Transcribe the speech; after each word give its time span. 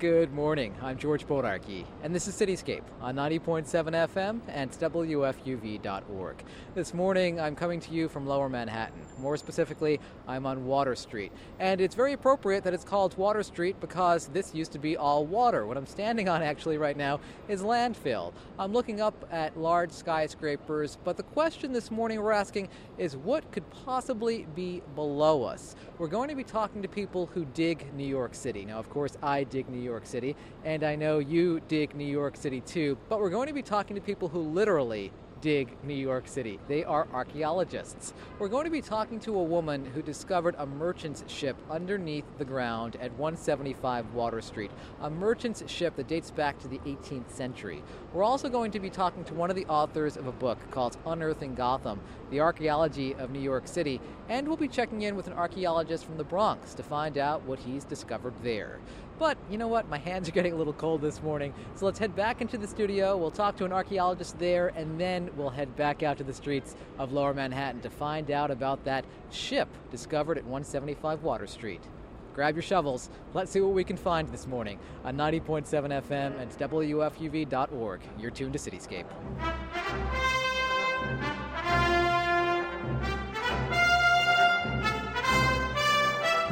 Good 0.00 0.32
morning. 0.32 0.74
I'm 0.80 0.96
George 0.96 1.26
Bodarky, 1.26 1.84
and 2.02 2.14
this 2.14 2.26
is 2.26 2.34
Cityscape 2.34 2.84
on 3.02 3.16
90.7 3.16 3.66
FM 4.08 4.40
and 4.48 4.70
WFUV.org. 4.70 6.36
This 6.74 6.94
morning, 6.94 7.38
I'm 7.38 7.54
coming 7.54 7.80
to 7.80 7.92
you 7.92 8.08
from 8.08 8.26
Lower 8.26 8.48
Manhattan. 8.48 8.98
More 9.18 9.36
specifically, 9.36 10.00
I'm 10.26 10.46
on 10.46 10.64
Water 10.64 10.94
Street. 10.94 11.32
And 11.58 11.82
it's 11.82 11.94
very 11.94 12.14
appropriate 12.14 12.64
that 12.64 12.72
it's 12.72 12.82
called 12.82 13.14
Water 13.18 13.42
Street 13.42 13.78
because 13.78 14.28
this 14.28 14.54
used 14.54 14.72
to 14.72 14.78
be 14.78 14.96
all 14.96 15.26
water. 15.26 15.66
What 15.66 15.76
I'm 15.76 15.84
standing 15.84 16.30
on 16.30 16.42
actually 16.42 16.78
right 16.78 16.96
now 16.96 17.20
is 17.46 17.60
landfill. 17.60 18.32
I'm 18.58 18.72
looking 18.72 19.02
up 19.02 19.28
at 19.30 19.58
large 19.58 19.92
skyscrapers, 19.92 20.96
but 21.04 21.18
the 21.18 21.24
question 21.24 21.74
this 21.74 21.90
morning 21.90 22.22
we're 22.22 22.32
asking 22.32 22.70
is 22.96 23.18
what 23.18 23.52
could 23.52 23.68
possibly 23.84 24.46
be 24.54 24.80
below 24.94 25.42
us? 25.42 25.76
We're 25.98 26.08
going 26.08 26.30
to 26.30 26.34
be 26.34 26.44
talking 26.44 26.80
to 26.80 26.88
people 26.88 27.26
who 27.26 27.44
dig 27.44 27.92
New 27.92 28.06
York 28.06 28.34
City. 28.34 28.64
Now, 28.64 28.78
of 28.78 28.88
course, 28.88 29.18
I 29.22 29.44
dig 29.44 29.68
New 29.68 29.78
York 29.78 29.89
York 29.90 30.06
City, 30.06 30.36
and 30.64 30.84
I 30.84 30.94
know 30.94 31.18
you 31.18 31.60
dig 31.68 31.94
New 31.94 32.04
York 32.04 32.36
City 32.36 32.60
too, 32.60 32.96
but 33.08 33.20
we're 33.20 33.30
going 33.30 33.48
to 33.48 33.54
be 33.54 33.62
talking 33.62 33.96
to 33.96 34.00
people 34.00 34.28
who 34.28 34.40
literally 34.40 35.12
dig 35.40 35.74
New 35.84 35.94
York 35.94 36.28
City. 36.28 36.58
They 36.68 36.84
are 36.84 37.08
archaeologists. 37.12 38.12
We're 38.38 38.48
going 38.48 38.64
to 38.64 38.70
be 38.70 38.82
talking 38.82 39.18
to 39.20 39.38
a 39.38 39.42
woman 39.42 39.84
who 39.84 40.02
discovered 40.02 40.54
a 40.58 40.66
merchant's 40.66 41.24
ship 41.28 41.56
underneath 41.70 42.24
the 42.38 42.44
ground 42.44 42.96
at 42.96 43.12
175 43.12 44.14
Water 44.14 44.40
Street, 44.40 44.70
a 45.00 45.10
merchant's 45.10 45.62
ship 45.70 45.96
that 45.96 46.08
dates 46.08 46.30
back 46.30 46.58
to 46.60 46.68
the 46.68 46.78
18th 46.80 47.30
century. 47.30 47.82
We're 48.12 48.24
also 48.24 48.48
going 48.48 48.70
to 48.72 48.80
be 48.80 48.90
talking 48.90 49.24
to 49.24 49.34
one 49.34 49.50
of 49.50 49.56
the 49.56 49.66
authors 49.66 50.16
of 50.16 50.26
a 50.26 50.32
book 50.32 50.58
called 50.70 50.96
Unearthing 51.06 51.54
Gotham, 51.54 52.00
the 52.30 52.40
archaeology 52.40 53.14
of 53.14 53.30
New 53.30 53.40
York 53.40 53.66
City, 53.66 54.00
and 54.28 54.46
we'll 54.46 54.56
be 54.56 54.68
checking 54.68 55.02
in 55.02 55.16
with 55.16 55.26
an 55.26 55.32
archaeologist 55.32 56.04
from 56.04 56.16
the 56.16 56.24
Bronx 56.24 56.74
to 56.74 56.82
find 56.82 57.18
out 57.18 57.42
what 57.42 57.58
he's 57.58 57.84
discovered 57.84 58.34
there. 58.42 58.78
But 59.20 59.36
you 59.50 59.58
know 59.58 59.68
what? 59.68 59.86
My 59.90 59.98
hands 59.98 60.30
are 60.30 60.32
getting 60.32 60.54
a 60.54 60.56
little 60.56 60.72
cold 60.72 61.02
this 61.02 61.22
morning. 61.22 61.52
So 61.74 61.84
let's 61.84 61.98
head 61.98 62.16
back 62.16 62.40
into 62.40 62.56
the 62.56 62.66
studio. 62.66 63.18
We'll 63.18 63.30
talk 63.30 63.54
to 63.58 63.66
an 63.66 63.72
archaeologist 63.72 64.38
there, 64.38 64.68
and 64.68 64.98
then 64.98 65.28
we'll 65.36 65.50
head 65.50 65.76
back 65.76 66.02
out 66.02 66.16
to 66.18 66.24
the 66.24 66.32
streets 66.32 66.74
of 66.98 67.12
lower 67.12 67.34
Manhattan 67.34 67.82
to 67.82 67.90
find 67.90 68.30
out 68.30 68.50
about 68.50 68.82
that 68.84 69.04
ship 69.30 69.68
discovered 69.90 70.38
at 70.38 70.44
175 70.44 71.22
Water 71.22 71.46
Street. 71.46 71.82
Grab 72.34 72.54
your 72.54 72.62
shovels. 72.62 73.10
Let's 73.34 73.50
see 73.50 73.60
what 73.60 73.74
we 73.74 73.84
can 73.84 73.98
find 73.98 74.26
this 74.28 74.46
morning 74.46 74.78
on 75.04 75.18
90.7 75.18 75.66
FM 75.68 76.40
and 76.40 76.50
WFUV.org. 76.52 78.00
You're 78.18 78.30
tuned 78.30 78.54
to 78.54 78.58
Cityscape. 78.58 79.04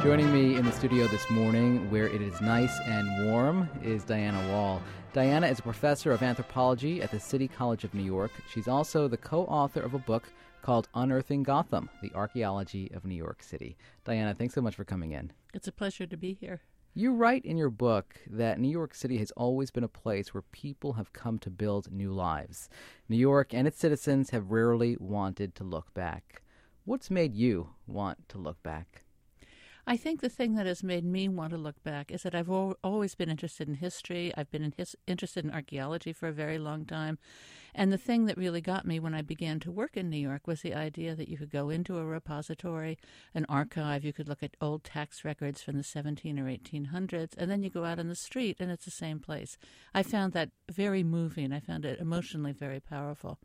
Joining 0.01 0.31
me 0.31 0.55
in 0.55 0.63
the 0.63 0.71
studio 0.71 1.07
this 1.07 1.29
morning, 1.29 1.91
where 1.91 2.07
it 2.07 2.21
is 2.21 2.39
nice 2.39 2.79
and 2.85 3.25
warm, 3.25 3.69
is 3.83 4.05
Diana 4.05 4.49
Wall. 4.49 4.81
Diana 5.11 5.47
is 5.47 5.59
a 5.59 5.61
professor 5.61 6.13
of 6.13 6.23
anthropology 6.23 7.01
at 7.01 7.11
the 7.11 7.19
City 7.19 7.49
College 7.49 7.83
of 7.83 7.93
New 7.93 8.03
York. 8.03 8.31
She's 8.49 8.69
also 8.69 9.09
the 9.09 9.17
co 9.17 9.43
author 9.43 9.81
of 9.81 9.93
a 9.95 9.99
book 9.99 10.23
called 10.61 10.87
Unearthing 10.95 11.43
Gotham 11.43 11.89
The 12.01 12.13
Archaeology 12.15 12.89
of 12.93 13.03
New 13.03 13.13
York 13.13 13.43
City. 13.43 13.75
Diana, 14.05 14.33
thanks 14.33 14.53
so 14.53 14.61
much 14.61 14.73
for 14.73 14.85
coming 14.85 15.11
in. 15.11 15.33
It's 15.53 15.67
a 15.67 15.71
pleasure 15.73 16.07
to 16.07 16.15
be 16.15 16.33
here. 16.33 16.61
You 16.93 17.13
write 17.13 17.43
in 17.43 17.57
your 17.57 17.69
book 17.69 18.15
that 18.29 18.57
New 18.57 18.69
York 18.69 18.95
City 18.95 19.17
has 19.17 19.31
always 19.31 19.69
been 19.69 19.83
a 19.83 19.89
place 19.89 20.33
where 20.33 20.43
people 20.53 20.93
have 20.93 21.11
come 21.11 21.39
to 21.39 21.49
build 21.49 21.91
new 21.91 22.13
lives. 22.13 22.69
New 23.09 23.17
York 23.17 23.53
and 23.53 23.67
its 23.67 23.77
citizens 23.77 24.29
have 24.29 24.49
rarely 24.49 24.95
wanted 24.97 25.55
to 25.55 25.65
look 25.65 25.93
back. 25.93 26.41
What's 26.85 27.11
made 27.11 27.35
you 27.35 27.71
want 27.85 28.29
to 28.29 28.37
look 28.37 28.63
back? 28.63 29.03
I 29.89 29.97
think 29.97 30.21
the 30.21 30.29
thing 30.29 30.53
that 30.53 30.67
has 30.67 30.83
made 30.83 31.03
me 31.03 31.27
want 31.27 31.49
to 31.49 31.57
look 31.57 31.81
back 31.81 32.11
is 32.11 32.21
that 32.21 32.35
I've 32.35 32.47
al- 32.47 32.77
always 32.83 33.15
been 33.15 33.27
interested 33.27 33.67
in 33.67 33.73
history. 33.73 34.31
I've 34.37 34.51
been 34.51 34.61
in 34.61 34.75
his- 34.77 34.95
interested 35.07 35.43
in 35.43 35.49
archaeology 35.49 36.13
for 36.13 36.27
a 36.27 36.31
very 36.31 36.59
long 36.59 36.85
time. 36.85 37.17
And 37.73 37.91
the 37.91 37.97
thing 37.97 38.25
that 38.25 38.37
really 38.37 38.61
got 38.61 38.85
me 38.85 38.99
when 38.99 39.15
I 39.15 39.23
began 39.23 39.59
to 39.61 39.71
work 39.71 39.97
in 39.97 40.07
New 40.07 40.19
York 40.19 40.45
was 40.45 40.61
the 40.61 40.75
idea 40.75 41.15
that 41.15 41.27
you 41.27 41.39
could 41.39 41.49
go 41.49 41.71
into 41.71 41.97
a 41.97 42.05
repository, 42.05 42.99
an 43.33 43.47
archive, 43.49 44.05
you 44.05 44.13
could 44.13 44.29
look 44.29 44.43
at 44.43 44.55
old 44.61 44.83
tax 44.83 45.25
records 45.25 45.63
from 45.63 45.75
the 45.75 45.83
17 45.83 46.37
or 46.37 46.45
1800s, 46.45 47.33
and 47.35 47.49
then 47.49 47.63
you 47.63 47.71
go 47.71 47.85
out 47.85 47.97
on 47.97 48.09
the 48.09 48.15
street 48.15 48.57
and 48.59 48.69
it's 48.69 48.85
the 48.85 48.91
same 48.91 49.19
place. 49.19 49.57
I 49.91 50.03
found 50.03 50.33
that 50.33 50.51
very 50.71 51.03
moving. 51.03 51.51
I 51.51 51.61
found 51.61 51.83
it 51.83 51.99
emotionally 51.99 52.51
very 52.51 52.79
powerful. 52.79 53.39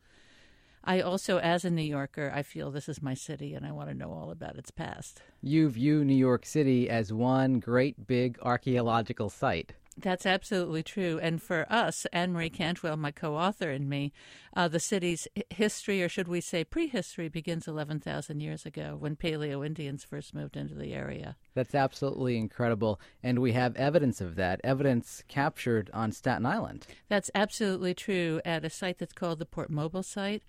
I 0.86 1.00
also, 1.00 1.38
as 1.38 1.64
a 1.64 1.70
New 1.70 1.82
Yorker, 1.82 2.30
I 2.34 2.42
feel 2.42 2.70
this 2.70 2.90
is 2.90 3.00
my 3.00 3.14
city 3.14 3.54
and 3.54 3.64
I 3.64 3.72
want 3.72 3.88
to 3.88 3.94
know 3.94 4.12
all 4.12 4.30
about 4.30 4.56
its 4.56 4.70
past. 4.70 5.22
You 5.40 5.70
view 5.70 6.04
New 6.04 6.14
York 6.14 6.44
City 6.44 6.90
as 6.90 7.10
one 7.10 7.58
great 7.58 8.06
big 8.06 8.38
archaeological 8.42 9.30
site. 9.30 9.72
That's 9.96 10.26
absolutely 10.26 10.82
true. 10.82 11.20
And 11.22 11.40
for 11.40 11.66
us, 11.70 12.06
Anne 12.12 12.32
Marie 12.32 12.50
Cantwell, 12.50 12.96
my 12.96 13.10
co 13.10 13.36
author, 13.36 13.70
and 13.70 13.88
me, 13.88 14.12
uh, 14.56 14.68
the 14.68 14.80
city's 14.80 15.28
history, 15.50 16.02
or 16.02 16.08
should 16.08 16.28
we 16.28 16.40
say 16.40 16.64
prehistory, 16.64 17.28
begins 17.28 17.68
11,000 17.68 18.40
years 18.40 18.66
ago 18.66 18.96
when 18.98 19.16
Paleo 19.16 19.64
Indians 19.64 20.04
first 20.04 20.34
moved 20.34 20.56
into 20.56 20.74
the 20.74 20.92
area. 20.92 21.36
That's 21.54 21.74
absolutely 21.74 22.36
incredible. 22.36 23.00
And 23.22 23.38
we 23.38 23.52
have 23.52 23.76
evidence 23.76 24.20
of 24.20 24.34
that, 24.36 24.60
evidence 24.64 25.22
captured 25.28 25.90
on 25.94 26.12
Staten 26.12 26.46
Island. 26.46 26.86
That's 27.08 27.30
absolutely 27.34 27.94
true 27.94 28.40
at 28.44 28.64
a 28.64 28.70
site 28.70 28.98
that's 28.98 29.12
called 29.12 29.38
the 29.38 29.46
Port 29.46 29.70
Mobil 29.70 30.04
site. 30.04 30.42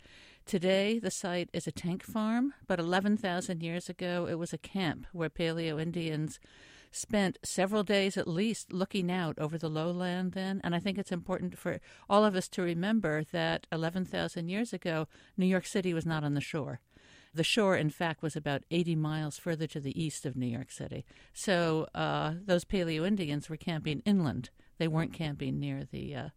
Today, 0.45 1.00
the 1.00 1.09
site 1.09 1.50
is 1.53 1.66
a 1.66 1.72
tank 1.72 2.03
farm, 2.03 2.53
but 2.67 2.79
11,000 2.79 3.63
years 3.63 3.89
ago, 3.89 4.28
it 4.29 4.35
was 4.35 4.53
a 4.53 4.59
camp 4.59 5.07
where 5.11 5.29
Paleo 5.29 5.81
Indians 5.81 6.39
spent 6.95 7.38
several 7.44 7.83
days 7.83 8.17
at 8.17 8.28
least 8.28 8.72
looking 8.72 9.11
out 9.11 9.38
over 9.38 9.57
the 9.57 9.69
lowland 9.69 10.31
then. 10.31 10.61
And 10.63 10.73
I 10.73 10.79
think 10.79 10.97
it's 10.97 11.11
important 11.11 11.57
for 11.57 11.79
all 12.09 12.23
of 12.23 12.35
us 12.35 12.47
to 12.50 12.61
remember 12.61 13.23
that 13.31 13.67
11,000 13.72 14.47
years 14.50 14.73
ago, 14.73 15.07
New 15.38 15.45
York 15.45 15.66
City 15.66 15.94
was 15.94 16.05
not 16.05 16.23
on 16.23 16.34
the 16.34 16.41
shore. 16.41 16.79
The 17.34 17.44
shore, 17.44 17.75
in 17.75 17.89
fact, 17.89 18.22
was 18.22 18.38
about 18.38 18.63
80 18.72 18.95
miles 18.95 19.38
further 19.38 19.67
to 19.67 19.81
the 19.81 20.01
east 20.01 20.25
of 20.25 20.38
New 20.38 20.47
York 20.47 20.72
City. 20.72 21.05
So 21.34 21.88
uh, 21.94 22.35
those 22.45 22.63
Paleo 22.63 23.05
Indians 23.05 23.50
were 23.50 23.57
camping 23.57 24.01
inland. 24.05 24.50
They 24.78 24.88
weren't 24.88 25.13
camping 25.13 25.59
near 25.59 25.84
the 25.89 26.16
uh, 26.16 26.29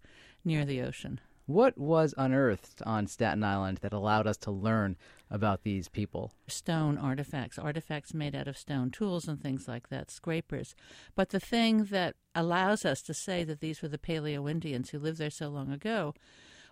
near 0.45 0.65
the 0.65 0.83
ocean. 0.83 1.21
What 1.49 1.79
was 1.79 2.13
unearthed 2.19 2.83
on 2.85 3.07
Staten 3.07 3.43
Island 3.43 3.79
that 3.79 3.95
allowed 3.95 4.27
us 4.27 4.37
to 4.37 4.51
learn 4.51 4.99
about 5.31 5.63
these 5.63 5.89
people? 5.89 6.31
Stone 6.47 6.99
artifacts, 6.99 7.59
artifacts 7.59 8.13
made 8.13 8.35
out 8.35 8.49
of 8.49 8.59
stone, 8.59 8.91
tools 8.91 9.27
and 9.27 9.41
things 9.41 9.67
like 9.67 9.89
that, 9.89 10.11
scrapers. 10.11 10.75
But 11.15 11.31
the 11.31 11.41
thing 11.41 11.85
that 11.85 12.17
allows 12.35 12.85
us 12.85 13.01
to 13.01 13.15
say 13.15 13.45
that 13.45 13.61
these 13.61 13.81
were 13.81 13.89
the 13.89 13.97
Paleo 13.97 14.51
Indians 14.51 14.91
who 14.91 14.99
lived 14.99 15.17
there 15.17 15.31
so 15.31 15.49
long 15.49 15.73
ago 15.73 16.13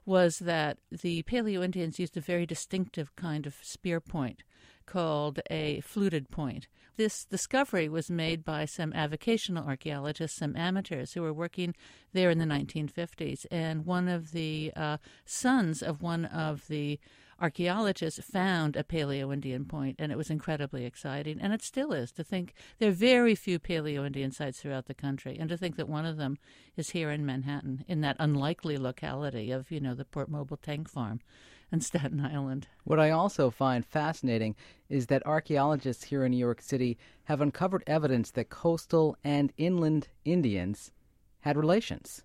was 0.05 0.41
that 0.41 0.77
the 0.91 1.23
Paleo 1.23 1.65
Indians 1.65 1.99
used 1.99 2.19
a 2.19 2.21
very 2.21 2.45
distinctive 2.45 3.17
kind 3.17 3.47
of 3.47 3.57
spear 3.63 3.99
point 3.99 4.43
called 4.87 5.41
a 5.51 5.81
fluted 5.81 6.31
point. 6.31 6.69
This 6.97 7.27
discovery 7.27 7.89
was 7.89 8.11
made 8.11 8.45
by 8.45 8.65
some 8.65 8.93
avocational 8.93 9.67
archaeologists, 9.67 10.39
some 10.39 10.57
amateurs 10.57 11.13
who 11.13 11.23
were 11.23 11.33
working 11.33 11.75
there 12.13 12.31
in 12.31 12.39
the 12.39 12.47
1950s. 12.47 13.45
And 13.51 13.85
one 13.85 14.09
of 14.09 14.33
the 14.33 14.73
uh, 14.75 14.97
sons 15.27 15.83
of 15.83 16.01
one 16.01 16.25
of 16.25 16.69
the 16.69 16.99
archaeologists 17.39 18.25
found 18.25 18.77
a 18.77 18.83
Paleo 18.83 19.33
Indian 19.33 19.67
point, 19.67 19.97
and 19.99 20.11
it 20.11 20.17
was 20.17 20.31
incredibly 20.31 20.87
exciting. 20.87 21.39
And 21.41 21.53
it 21.53 21.63
still 21.63 21.93
is 21.93 22.11
to 22.13 22.25
think 22.25 22.55
there 22.79 22.89
are 22.89 22.95
very 22.95 23.35
few 23.35 23.59
Paleo 23.59 24.07
Indian 24.07 24.33
sites 24.33 24.61
throughout 24.61 24.87
the 24.87 24.95
country, 24.95 25.37
and 25.39 25.51
to 25.51 25.57
think 25.59 25.77
that 25.77 25.89
one 25.89 26.07
of 26.07 26.17
them 26.17 26.39
is 26.77 26.91
here 26.91 27.11
in 27.11 27.27
Manhattan, 27.27 27.85
in 27.87 28.01
that 28.01 28.17
unlikely 28.19 28.79
locality 28.79 29.51
of, 29.51 29.71
you 29.71 29.81
know, 29.81 29.95
the 29.95 30.07
Port 30.07 30.31
Mobil 30.31 30.61
Tank 30.61 30.89
Farm 30.89 31.21
and 31.73 31.83
Staten 31.83 32.21
Island. 32.21 32.69
What 32.85 33.01
I 33.01 33.11
also 33.11 33.51
find 33.51 33.85
fascinating 33.85 34.55
is 34.89 35.07
that 35.07 35.27
archaeologists 35.27 36.05
here 36.05 36.25
in 36.25 36.31
New 36.33 36.39
York 36.39 36.63
City 36.63 36.97
have 37.25 37.41
uncovered 37.41 37.83
evidence 37.87 38.31
that 38.33 38.51
coastal 38.51 39.17
and 39.25 39.53
inland 39.57 40.09
Indians 40.25 40.93
had 41.41 41.57
relations. 41.57 42.23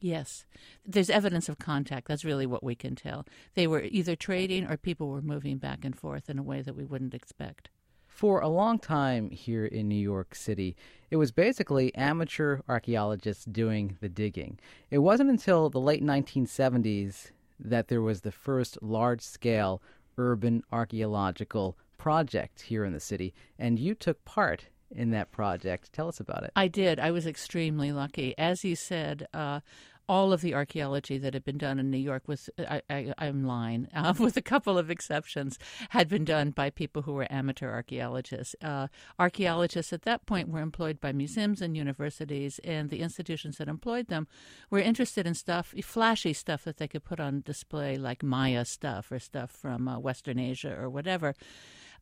Yes. 0.00 0.44
There's 0.84 1.10
evidence 1.10 1.48
of 1.48 1.58
contact. 1.58 2.06
That's 2.06 2.24
really 2.24 2.46
what 2.46 2.62
we 2.62 2.74
can 2.74 2.94
tell. 2.94 3.26
They 3.54 3.66
were 3.66 3.82
either 3.82 4.14
trading 4.14 4.70
or 4.70 4.76
people 4.76 5.08
were 5.08 5.22
moving 5.22 5.58
back 5.58 5.84
and 5.84 5.96
forth 5.96 6.28
in 6.28 6.38
a 6.38 6.42
way 6.42 6.62
that 6.62 6.76
we 6.76 6.84
wouldn't 6.84 7.14
expect. 7.14 7.70
For 8.06 8.40
a 8.40 8.48
long 8.48 8.78
time 8.78 9.30
here 9.30 9.66
in 9.66 9.88
New 9.88 9.94
York 10.00 10.34
City, 10.34 10.74
it 11.10 11.16
was 11.16 11.32
basically 11.32 11.94
amateur 11.94 12.60
archaeologists 12.66 13.44
doing 13.44 13.98
the 14.00 14.08
digging. 14.08 14.58
It 14.90 14.98
wasn't 14.98 15.30
until 15.30 15.68
the 15.68 15.80
late 15.80 16.02
1970s 16.02 17.32
that 17.58 17.88
there 17.88 18.02
was 18.02 18.20
the 18.20 18.32
first 18.32 18.82
large 18.82 19.22
scale 19.22 19.82
urban 20.18 20.62
archaeological 20.72 21.76
project 21.98 22.62
here 22.62 22.84
in 22.84 22.92
the 22.92 23.00
city, 23.00 23.34
and 23.58 23.78
you 23.78 23.94
took 23.94 24.24
part 24.24 24.66
in 24.90 25.10
that 25.10 25.32
project. 25.32 25.92
Tell 25.92 26.08
us 26.08 26.20
about 26.20 26.44
it. 26.44 26.52
I 26.54 26.68
did. 26.68 27.00
I 27.00 27.10
was 27.10 27.26
extremely 27.26 27.92
lucky. 27.92 28.34
As 28.38 28.64
you 28.64 28.76
said, 28.76 29.26
uh, 29.34 29.60
all 30.08 30.32
of 30.32 30.40
the 30.40 30.54
archaeology 30.54 31.18
that 31.18 31.34
had 31.34 31.44
been 31.44 31.58
done 31.58 31.78
in 31.78 31.90
New 31.90 31.98
York 31.98 32.28
was, 32.28 32.48
I, 32.58 32.82
am 33.18 33.44
lying, 33.44 33.88
uh, 33.94 34.14
with 34.18 34.36
a 34.36 34.42
couple 34.42 34.78
of 34.78 34.90
exceptions, 34.90 35.58
had 35.90 36.08
been 36.08 36.24
done 36.24 36.50
by 36.50 36.70
people 36.70 37.02
who 37.02 37.12
were 37.12 37.26
amateur 37.30 37.70
archaeologists. 37.70 38.54
Uh, 38.62 38.88
archaeologists 39.18 39.92
at 39.92 40.02
that 40.02 40.26
point 40.26 40.48
were 40.48 40.60
employed 40.60 41.00
by 41.00 41.12
museums 41.12 41.60
and 41.60 41.76
universities, 41.76 42.60
and 42.64 42.90
the 42.90 43.00
institutions 43.00 43.58
that 43.58 43.68
employed 43.68 44.08
them 44.08 44.26
were 44.70 44.78
interested 44.78 45.26
in 45.26 45.34
stuff, 45.34 45.74
flashy 45.82 46.32
stuff 46.32 46.64
that 46.64 46.76
they 46.78 46.88
could 46.88 47.04
put 47.04 47.20
on 47.20 47.42
display, 47.42 47.96
like 47.96 48.22
Maya 48.22 48.64
stuff 48.64 49.10
or 49.10 49.18
stuff 49.18 49.50
from 49.50 49.88
uh, 49.88 49.98
Western 49.98 50.38
Asia 50.38 50.76
or 50.78 50.88
whatever. 50.88 51.34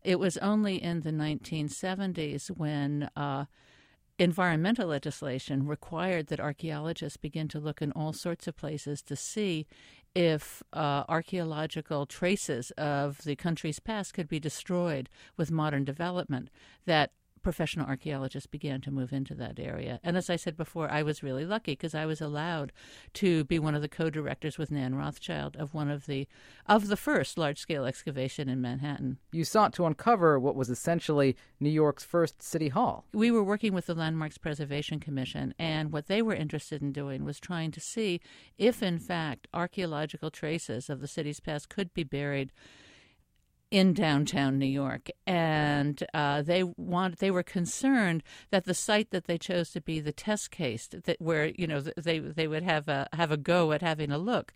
It 0.02 0.18
was 0.18 0.36
only 0.38 0.82
in 0.82 1.00
the 1.00 1.10
1970s 1.10 2.48
when 2.48 3.08
uh, 3.16 3.46
environmental 4.19 4.88
legislation 4.88 5.66
required 5.66 6.28
that 6.28 6.40
archaeologists 6.40 7.16
begin 7.16 7.49
to 7.49 7.58
look 7.58 7.82
in 7.82 7.93
all 7.93 8.12
sorts 8.12 8.46
of 8.46 8.56
places 8.56 9.02
to 9.02 9.16
see 9.16 9.66
if 10.14 10.62
uh, 10.72 11.02
archaeological 11.08 12.06
traces 12.06 12.70
of 12.72 13.19
the 13.25 13.34
country's 13.34 13.81
past 13.81 14.14
could 14.14 14.28
be 14.28 14.38
destroyed 14.38 15.08
with 15.37 15.50
modern 15.50 15.84
development, 15.84 16.49
that 16.87 17.11
professional 17.44 17.87
archaeologists 17.87 18.49
began 18.49 18.81
to 18.81 18.91
move 18.91 19.12
into 19.12 19.35
that 19.35 19.61
area. 19.61 20.00
And 20.02 20.17
as 20.17 20.29
I 20.29 20.37
said 20.37 20.56
before, 20.56 20.91
I 20.91 21.02
was 21.05 21.23
really 21.23 21.44
lucky 21.44 21.73
because 21.73 21.94
I 21.94 22.06
was 22.06 22.20
allowed 22.20 22.73
to 23.14 23.44
be 23.44 23.61
one 23.61 23.76
of 23.76 23.82
the 23.82 23.88
co-directors 23.88 24.58
with 24.58 24.73
Nan 24.73 24.96
Rothschild 24.96 25.56
of 25.56 25.75
one 25.75 25.91
of 25.91 26.06
the 26.06 26.26
of 26.67 26.88
the 26.88 26.96
first 26.96 27.38
large-scale 27.38 27.85
excavation 27.85 28.49
in 28.49 28.61
Manhattan. 28.61 29.19
You 29.31 29.44
sought 29.44 29.73
to 29.75 29.87
uncover 29.87 30.41
what 30.41 30.56
was 30.56 30.70
essentially 30.70 31.37
New 31.61 31.70
York's 31.70 32.02
first 32.02 32.43
city 32.43 32.70
hall. 32.70 33.05
We 33.12 33.31
were 33.31 33.44
working 33.44 33.75
with 33.75 33.87
the 33.87 33.94
Landmarks 33.94 34.38
Preservation 34.38 34.99
Commission, 34.99 35.55
and 35.58 35.93
what 35.93 36.06
they 36.06 36.23
were 36.23 36.35
interested 36.35 36.82
in 36.82 36.93
doing 36.93 37.25
was 37.25 37.38
trying 37.38 37.70
to 37.73 37.81
see 37.81 38.20
if, 38.58 38.82
in 38.82 38.99
fact, 38.99 39.47
archaeological 39.52 40.31
traces 40.31 40.88
of 40.88 41.00
the 41.00 41.06
city's 41.06 41.40
past 41.40 41.69
could 41.69 41.93
be 41.93 42.02
buried 42.02 42.50
in 43.70 43.93
downtown 43.93 44.58
New 44.58 44.66
York, 44.66 45.11
and 45.26 46.05
uh, 46.14 46.43
they 46.43 46.62
want 46.62 47.19
they 47.19 47.31
were 47.31 47.43
concerned 47.43 48.22
that 48.50 48.64
the 48.64 48.75
site 48.75 49.11
that 49.11 49.25
they 49.25 49.38
chose 49.38 49.70
to 49.70 49.81
be 49.81 50.00
the 50.00 50.12
test 50.12 50.50
case, 50.50 50.87
that 50.87 51.20
where 51.20 51.46
you 51.46 51.66
know 51.66 51.81
they 51.81 52.19
they 52.19 52.46
would 52.46 52.62
have 52.62 52.88
a 52.88 53.08
have 53.12 53.31
a 53.31 53.37
go 53.37 53.72
at 53.72 53.82
having 53.82 54.11
a 54.11 54.19
look, 54.19 54.52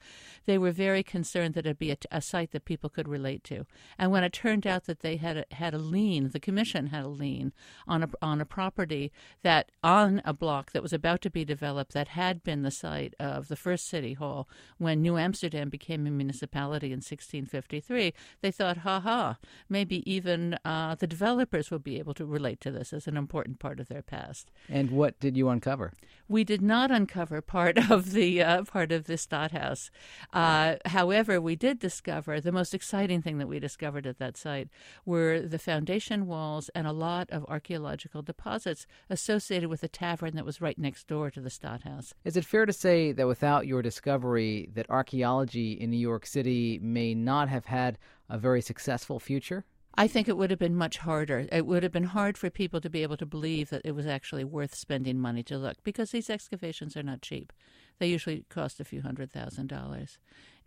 they 0.47 0.59
were 0.59 0.73
very 0.73 1.03
concerned 1.03 1.55
that 1.55 1.67
it'd 1.67 1.79
be 1.79 1.91
a, 1.91 1.97
a 2.11 2.21
site 2.21 2.53
that 2.53 2.65
people 2.65 2.91
could 2.91 3.09
relate 3.09 3.45
to. 3.45 3.67
And 3.99 4.11
when 4.11 4.25
it 4.25 4.33
turned 4.33 4.67
out 4.67 4.85
that 4.85 5.01
they 5.01 5.17
had 5.17 5.39
a, 5.39 5.55
had 5.55 5.75
a 5.75 5.79
lien, 5.79 6.31
the 6.31 6.41
commission 6.41 6.89
had 6.89 7.05
a 7.05 7.09
lien 7.09 7.53
on 7.87 8.03
a 8.03 8.09
on 8.23 8.41
a 8.41 8.47
property 8.47 9.11
that 9.43 9.71
on 9.83 10.23
a 10.25 10.33
block 10.33 10.73
that 10.73 10.83
was 10.83 10.93
about 10.93 11.21
to 11.23 11.31
be 11.31 11.45
developed 11.45 11.93
that 11.93 12.09
had 12.09 12.43
been 12.43 12.63
the 12.63 12.71
site 12.71 13.15
of 13.19 13.49
the 13.49 13.57
first 13.57 13.89
city 13.89 14.15
hall 14.15 14.49
when 14.79 15.03
New 15.03 15.17
Amsterdam 15.17 15.69
became 15.69 16.07
a 16.07 16.11
municipality 16.11 16.89
in 16.89 16.99
1653, 16.99 18.15
they 18.41 18.51
thought, 18.51 18.79
ha 18.79 18.98
aha, 18.99 19.39
maybe 19.69 20.03
even 20.11 20.59
uh, 20.65 20.95
the 20.95 21.07
developers 21.07 21.71
will 21.71 21.79
be 21.79 21.99
able 21.99 22.15
to 22.15 22.27
relate 22.27 22.61
to 22.61 22.71
this 22.71 22.93
as 22.93 23.07
an 23.07 23.17
important 23.17 23.59
part 23.59 23.79
of 23.81 23.89
their 23.89 24.03
past. 24.03 24.51
And 24.69 24.91
what 24.91 25.19
did 25.21 25.37
you 25.37 25.49
uncover? 25.49 25.93
We 26.29 26.45
did 26.45 26.61
not 26.61 26.91
uncover 26.91 27.41
part 27.41 27.79
of 27.91 28.13
the 28.13 28.43
uh, 28.43 28.65
part 28.65 28.93
of 28.93 29.05
the 29.05 29.15
Stadthaus. 29.15 29.91
Uh, 30.33 30.77
however, 30.87 31.41
we 31.41 31.57
did 31.57 31.79
discover 31.79 32.41
the 32.41 32.53
most 32.53 32.75
exciting 32.75 33.23
thing 33.23 33.39
that 33.39 33.49
we 33.49 33.59
discovered 33.59 34.07
at 34.07 34.19
that 34.19 34.37
site 34.37 34.69
were 35.05 35.41
the 35.41 35.59
foundation 35.59 36.27
walls 36.27 36.69
and 36.75 36.87
a 36.87 36.93
lot 36.93 37.31
of 37.31 37.45
archaeological 37.49 38.23
deposits 38.23 38.87
associated 39.09 39.69
with 39.69 39.81
the 39.81 39.89
tavern 39.89 40.35
that 40.35 40.45
was 40.45 40.61
right 40.61 40.79
next 40.79 41.07
door 41.07 41.31
to 41.31 41.41
the 41.41 41.51
Stadthaus. 41.51 42.13
Is 42.25 42.37
it 42.37 42.45
fair 42.45 42.67
to 42.67 42.73
say 42.73 43.13
that 43.13 43.27
without 43.27 43.67
your 43.67 43.83
discovery, 43.83 44.69
that 44.75 44.91
archaeology 44.91 45.73
in 45.73 45.91
New 45.91 45.99
York 45.99 46.27
City 46.27 46.79
may 46.83 47.15
not 47.15 47.49
have 47.49 47.67
had 47.67 47.99
a 48.29 48.39
very 48.39 48.61
successful 48.61 49.19
future? 49.19 49.65
I 49.95 50.07
think 50.07 50.29
it 50.29 50.37
would 50.37 50.51
have 50.51 50.61
been 50.61 50.77
much 50.77 50.99
harder. 50.99 51.49
It 51.51 51.67
would 51.67 51.83
have 51.83 51.91
been 51.91 52.05
hard 52.05 52.39
for 52.39 52.51
people 52.51 52.81
to 52.81 52.89
be 52.89 53.03
able 53.03 53.17
to 53.17 53.27
believe 53.27 53.71
that 53.71 53.83
it 53.85 53.97
was 53.97 54.07
actually 54.07 54.45
worth 54.45 54.75
spending 54.75 55.19
money 55.19 55.43
to 55.45 55.59
look 55.59 55.83
because 55.83 56.13
these 56.13 56.31
excavations 56.31 56.97
are 56.97 57.03
not 57.03 57.21
cheap. 57.21 57.53
They 57.99 58.07
usually 58.07 58.45
cost 58.49 58.79
a 58.79 58.85
few 58.85 59.03
hundred 59.03 59.33
thousand 59.33 59.67
dollars. 59.67 60.19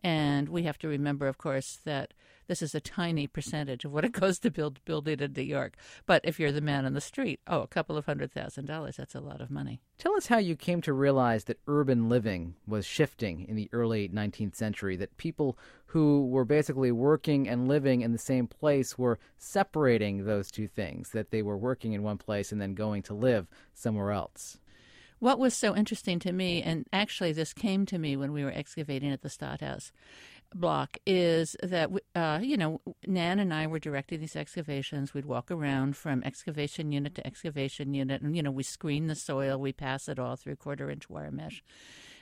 And 0.04 0.50
we 0.50 0.64
have 0.64 0.78
to 0.80 0.88
remember, 0.88 1.28
of 1.28 1.38
course, 1.38 1.80
that 1.86 2.14
this 2.48 2.62
is 2.62 2.76
a 2.76 2.82
tiny 2.82 3.28
percentage 3.28 3.86
of 3.86 3.94
what 3.94 4.04
it 4.04 4.14
costs 4.14 4.40
to 4.40 4.52
build 4.52 4.84
building 4.84 5.20
in 5.20 5.34
New 5.34 5.42
York. 5.42 5.76
But 6.06 6.22
if 6.26 6.40
you're 6.40 6.52
the 6.52 6.60
man 6.60 6.86
on 6.86 6.94
the 6.94 7.02
street, 7.02 7.40
oh, 7.48 7.62
a 7.62 7.68
couple 7.68 7.96
of 7.96 8.06
hundred 8.06 8.32
thousand 8.32 8.66
dollars, 8.66 8.98
that's 8.98 9.16
a 9.16 9.22
lot 9.22 9.42
of 9.42 9.52
money. 9.52 9.80
Tell 9.98 10.16
us 10.16 10.28
how 10.28 10.38
you 10.38 10.56
came 10.56 10.82
to 10.82 10.94
realize 10.94 11.46
that 11.46 11.60
urban 11.68 12.10
living 12.10 12.56
was 12.68 12.86
shifting 12.86 13.46
in 13.48 13.56
the 13.56 13.70
early 13.72 14.10
19th 14.10 14.56
century, 14.56 14.96
that 14.98 15.16
people 15.18 15.58
who 15.86 16.28
were 16.28 16.46
basically 16.46 16.92
working 16.92 17.48
and 17.48 17.68
living 17.68 18.02
in 18.02 18.12
the 18.12 18.18
same 18.18 18.48
place 18.48 18.98
were 18.98 19.20
separating 19.38 20.26
those 20.26 20.50
two 20.50 20.68
things, 20.68 21.12
that 21.12 21.32
they 21.32 21.42
were 21.42 21.58
working 21.58 21.94
in 21.94 22.02
one 22.02 22.18
place 22.18 22.52
and 22.52 22.60
then 22.60 22.74
going 22.74 23.04
to 23.04 23.14
live 23.14 23.48
somewhere 23.74 24.12
else. 24.12 24.58
What 25.22 25.38
was 25.38 25.54
so 25.54 25.76
interesting 25.76 26.18
to 26.22 26.32
me, 26.32 26.64
and 26.64 26.88
actually 26.92 27.32
this 27.32 27.54
came 27.54 27.86
to 27.86 28.00
me 28.00 28.18
when 28.18 28.34
we 28.34 28.44
were 28.44 28.50
excavating 28.50 29.12
at 29.12 29.22
the 29.22 29.30
Stadthaus 29.30 29.92
block, 30.52 30.98
is 31.06 31.56
that, 31.62 31.92
uh, 32.16 32.40
you 32.42 32.58
know, 32.58 32.82
Nan 33.06 33.38
and 33.38 33.54
I 33.54 33.68
were 33.68 33.78
directing 33.78 34.20
these 34.20 34.36
excavations. 34.36 35.14
We'd 35.14 35.26
walk 35.26 35.52
around 35.52 35.96
from 35.96 36.24
excavation 36.24 36.92
unit 36.92 37.14
to 37.14 37.28
excavation 37.28 37.94
unit, 37.94 38.24
and, 38.24 38.36
you 38.36 38.42
know, 38.42 38.50
we 38.50 38.64
screen 38.64 39.06
the 39.06 39.14
soil, 39.14 39.60
we 39.60 39.72
pass 39.72 40.10
it 40.10 40.18
all 40.18 40.38
through 40.38 40.56
quarter 40.56 40.90
inch 40.90 41.08
wire 41.08 41.30
mesh 41.30 41.64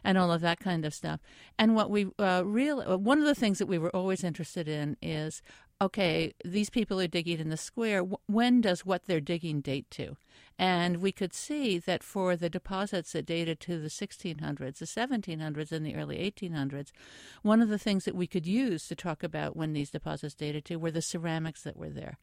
and 0.03 0.17
all 0.17 0.29
of 0.29 0.41
that 0.41 0.59
kind 0.59 0.83
of 0.83 0.93
stuff. 0.93 1.21
And 1.57 1.75
what 1.75 1.89
we 1.89 2.07
uh, 2.19 2.43
real 2.45 2.81
uh, 2.81 2.97
one 2.97 3.19
of 3.19 3.25
the 3.25 3.35
things 3.35 3.59
that 3.59 3.67
we 3.67 3.77
were 3.77 3.95
always 3.95 4.23
interested 4.23 4.67
in 4.67 4.97
is 5.01 5.41
okay, 5.81 6.33
these 6.43 6.69
people 6.69 6.99
are 6.99 7.07
digging 7.07 7.39
in 7.39 7.49
the 7.49 7.57
square. 7.57 8.03
When 8.27 8.61
does 8.61 8.85
what 8.85 9.05
they're 9.05 9.21
digging 9.21 9.61
date 9.61 9.89
to? 9.91 10.17
And 10.57 10.97
we 10.97 11.13
could 11.13 11.33
see 11.33 11.79
that 11.79 12.03
for 12.03 12.35
the 12.35 12.49
deposits 12.49 13.13
that 13.13 13.25
dated 13.25 13.61
to 13.61 13.79
the 13.79 13.87
1600s, 13.87 14.79
the 14.79 14.85
1700s, 14.85 15.71
and 15.71 15.85
the 15.85 15.95
early 15.95 16.17
1800s, 16.17 16.91
one 17.43 17.61
of 17.61 17.69
the 17.69 17.79
things 17.79 18.03
that 18.05 18.15
we 18.15 18.27
could 18.27 18.45
use 18.45 18.87
to 18.87 18.95
talk 18.95 19.23
about 19.23 19.55
when 19.55 19.71
these 19.71 19.89
deposits 19.89 20.35
dated 20.35 20.65
to 20.65 20.75
were 20.75 20.91
the 20.91 21.01
ceramics 21.01 21.63
that 21.63 21.77
were 21.77 21.89
there. 21.89 22.17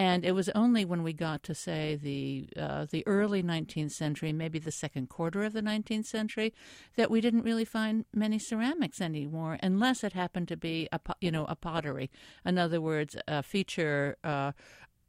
And 0.00 0.24
it 0.24 0.32
was 0.32 0.48
only 0.54 0.86
when 0.86 1.02
we 1.02 1.12
got 1.12 1.42
to 1.42 1.54
say 1.54 1.94
the 1.94 2.48
uh, 2.58 2.86
the 2.90 3.06
early 3.06 3.42
19th 3.42 3.90
century, 3.90 4.32
maybe 4.32 4.58
the 4.58 4.72
second 4.72 5.10
quarter 5.10 5.44
of 5.44 5.52
the 5.52 5.60
19th 5.60 6.06
century, 6.06 6.54
that 6.96 7.10
we 7.10 7.20
didn't 7.20 7.42
really 7.42 7.66
find 7.66 8.06
many 8.14 8.38
ceramics 8.38 9.02
anymore, 9.02 9.58
unless 9.62 10.02
it 10.02 10.14
happened 10.14 10.48
to 10.48 10.56
be 10.56 10.88
a 10.90 10.98
you 11.20 11.30
know 11.30 11.44
a 11.50 11.54
pottery. 11.54 12.10
In 12.46 12.56
other 12.56 12.80
words, 12.80 13.14
a 13.28 13.42
feature. 13.42 14.16
Uh, 14.24 14.52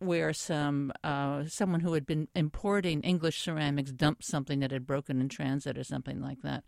where 0.01 0.33
some 0.33 0.92
uh, 1.03 1.45
someone 1.48 1.81
who 1.81 1.94
had 1.94 2.06
been 2.06 2.27
importing 2.36 3.01
English 3.01 3.42
ceramics 3.42 3.92
dumped 3.92 4.25
something 4.25 4.59
that 4.59 4.71
had 4.71 4.88
broken 4.88 5.21
in 5.21 5.30
transit 5.30 5.77
or 5.77 5.83
something 5.83 6.21
like 6.21 6.42
that. 6.42 6.63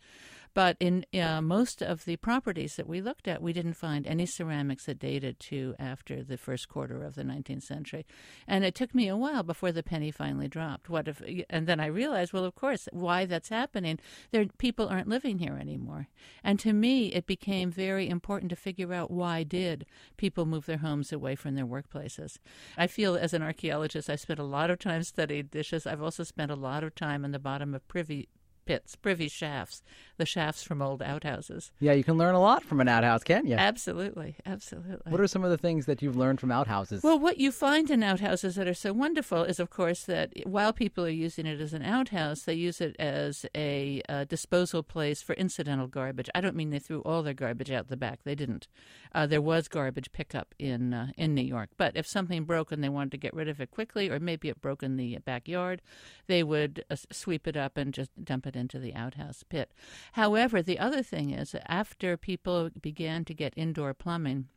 But 0.53 0.77
in 0.80 1.05
uh, 1.19 1.41
most 1.41 1.81
of 1.81 2.05
the 2.05 2.15
properties 2.17 2.75
that 2.75 2.88
we 2.88 3.01
looked 3.01 3.27
at, 3.27 3.41
we 3.41 3.53
didn't 3.53 3.74
find 3.74 4.05
any 4.05 4.27
ceramics 4.27 4.86
that 4.86 5.00
dated 5.00 5.39
to 5.41 5.75
after 5.79 6.24
the 6.24 6.38
first 6.38 6.69
quarter 6.69 7.03
of 7.03 7.15
the 7.15 7.24
19th 7.24 7.63
century. 7.63 8.05
And 8.48 8.63
it 8.63 8.75
took 8.75 8.93
me 8.93 9.07
a 9.07 9.17
while 9.17 9.41
before 9.41 9.72
the 9.72 9.81
penny 9.81 10.12
finally 10.12 10.48
dropped. 10.48 10.89
What 10.89 11.07
if? 11.07 11.24
And 11.50 11.65
then 11.65 11.79
I 11.79 11.88
realized, 11.88 12.34
well, 12.34 12.46
of 12.46 12.53
course, 12.53 12.88
why 12.91 13.25
that's 13.25 13.50
happening. 13.50 14.00
There, 14.31 14.46
people 14.60 14.88
aren't 14.88 15.07
living 15.07 15.39
here 15.39 15.57
anymore. 15.60 16.07
And 16.43 16.60
to 16.60 16.72
me, 16.72 17.07
it 17.07 17.25
became 17.25 17.72
very 17.72 18.07
important 18.07 18.51
to 18.51 18.55
figure 18.55 18.93
out 18.93 19.10
why 19.10 19.41
did 19.43 19.88
people 20.17 20.46
move 20.46 20.67
their 20.67 20.77
homes 20.77 21.12
away 21.12 21.36
from 21.36 21.55
their 21.55 21.65
workplaces. 21.65 22.38
I 22.77 22.86
feel 22.86 23.15
as 23.24 23.34
an 23.34 23.42
archaeologist, 23.42 24.10
I 24.10 24.18
spent 24.18 24.38
a 24.38 24.44
lot 24.44 24.70
of 24.70 24.80
time 24.80 25.01
studying 25.01 25.46
dishes. 25.46 25.88
I've 25.88 26.01
also 26.01 26.24
spent 26.24 26.51
a 26.51 26.56
lot 26.56 26.84
of 26.84 26.94
time 26.94 27.24
in 27.24 27.32
the 27.32 27.39
bottom 27.39 27.74
of 27.74 27.88
privy 27.88 28.27
pits, 28.65 28.96
privy 28.96 29.27
shafts, 29.27 29.82
the 30.17 30.25
shafts 30.25 30.63
from 30.63 30.82
old 30.82 31.01
outhouses. 31.01 31.72
Yeah, 31.79 31.93
you 31.93 32.03
can 32.03 32.17
learn 32.17 32.36
a 32.36 32.39
lot 32.39 32.63
from 32.63 32.79
an 32.79 32.88
outhouse, 32.88 33.24
can't 33.24 33.48
you? 33.48 33.55
Absolutely, 33.55 34.36
absolutely. 34.46 35.12
What 35.12 35.22
are 35.22 35.27
some 35.27 35.43
of 35.43 35.50
the 35.50 35.58
things 35.58 35.86
that 35.86 36.01
you've 36.01 36.15
learned 36.15 36.39
from 36.39 36.51
outhouses? 36.51 37.03
Well, 37.03 37.20
what 37.20 37.38
you 37.38 37.51
find 37.51 37.89
in 37.89 38.03
outhouses 38.03 38.55
that 38.55 38.67
are 38.67 38.74
so 38.74 38.93
wonderful 38.93 39.43
is, 39.43 39.60
of 39.60 39.70
course, 39.70 40.03
that 40.03 40.34
while 40.46 40.74
people 40.74 41.05
are 41.05 41.10
using 41.10 41.46
it 41.46 41.60
as 41.60 41.74
an 41.74 41.84
outhouse, 41.84 42.43
they 42.43 42.53
use 42.53 42.79
it 42.82 42.96
as 43.00 43.46
a 43.55 44.01
uh, 44.08 44.25
disposal 44.25 44.84
place 44.84 45.22
for 45.22 45.34
incidental 45.34 45.88
garbage. 45.88 46.29
I 46.36 46.41
don't 46.41 46.55
mean 46.55 46.70
they 46.70 46.79
threw 46.79 47.01
all 47.01 47.24
their 47.24 47.34
garbage 47.34 47.72
out 47.72 47.89
the 47.89 47.98
back; 47.98 48.20
they 48.24 48.36
didn't. 48.36 48.67
Uh, 49.13 49.25
there 49.27 49.41
was 49.41 49.67
garbage 49.67 50.12
pickup 50.12 50.55
in 50.60 50.93
uh, 50.93 51.08
in 51.17 51.34
New 51.34 51.43
York, 51.43 51.70
but 51.77 51.96
if 51.96 52.08
something 52.08 52.46
broke 52.46 52.72
and 52.72 52.84
they 52.84 52.89
wanted 52.89 53.12
to 53.12 53.17
get 53.17 53.34
rid 53.34 53.48
of 53.48 53.60
it 53.60 53.72
quickly, 53.72 54.10
or 54.10 54.20
maybe 54.20 54.50
it 54.50 54.62
broke 54.62 54.84
in 54.84 54.98
the 54.98 55.17
backyard, 55.25 55.82
they 56.27 56.43
would 56.43 56.84
uh, 56.89 56.96
sweep 57.12 57.48
it 57.48 57.58
up 57.58 57.77
and 57.77 57.93
just 57.93 58.12
dump 58.24 58.48
it 58.48 58.52
it 58.55 58.60
into 58.60 58.79
the 58.79 58.93
outhouse 58.95 59.43
pit. 59.43 59.72
However, 60.13 60.62
the 60.62 60.79
other 60.79 61.03
thing 61.03 61.31
is, 61.31 61.55
after 61.67 62.17
people 62.17 62.69
began 62.81 63.25
to 63.25 63.33
get 63.33 63.53
indoor 63.55 63.93
plumbing, 63.93 64.48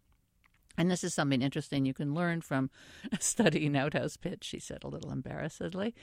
and 0.77 0.91
this 0.91 1.05
is 1.05 1.15
something 1.15 1.43
interesting 1.43 1.85
you 1.85 1.95
can 1.95 2.15
learn 2.15 2.41
from 2.41 2.71
studying 3.21 3.77
outhouse 3.77 4.17
pitch, 4.17 4.45
she 4.45 4.59
said 4.59 4.85
a 4.85 4.89
little 4.89 5.11
embarrassedly, 5.11 5.95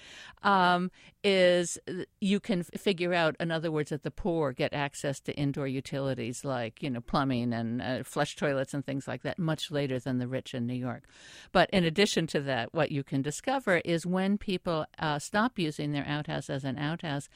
um, 0.41 0.91
is 1.23 1.77
you 2.21 2.39
can 2.39 2.63
figure 2.63 3.13
out, 3.13 3.35
in 3.39 3.51
other 3.51 3.71
words, 3.71 3.89
that 3.89 4.03
the 4.03 4.11
poor 4.11 4.51
get 4.51 4.73
access 4.73 5.19
to 5.21 5.35
indoor 5.35 5.67
utilities 5.67 6.43
like, 6.43 6.81
you 6.81 6.89
know, 6.89 7.01
plumbing 7.01 7.53
and 7.53 7.81
uh, 7.81 8.03
flush 8.03 8.35
toilets 8.35 8.73
and 8.73 8.85
things 8.85 9.07
like 9.07 9.23
that 9.23 9.39
much 9.39 9.71
later 9.71 9.99
than 9.99 10.17
the 10.17 10.27
rich 10.27 10.53
in 10.53 10.65
New 10.65 10.73
York. 10.73 11.03
But 11.51 11.69
in 11.71 11.83
addition 11.83 12.27
to 12.27 12.41
that, 12.41 12.73
what 12.73 12.91
you 12.91 13.03
can 13.03 13.21
discover 13.21 13.77
is 13.85 14.05
when 14.05 14.37
people 14.37 14.85
uh, 14.99 15.19
stop 15.19 15.59
using 15.59 15.91
their 15.91 16.05
outhouse 16.07 16.49
as 16.49 16.63
an 16.63 16.77
outhouse, 16.77 17.29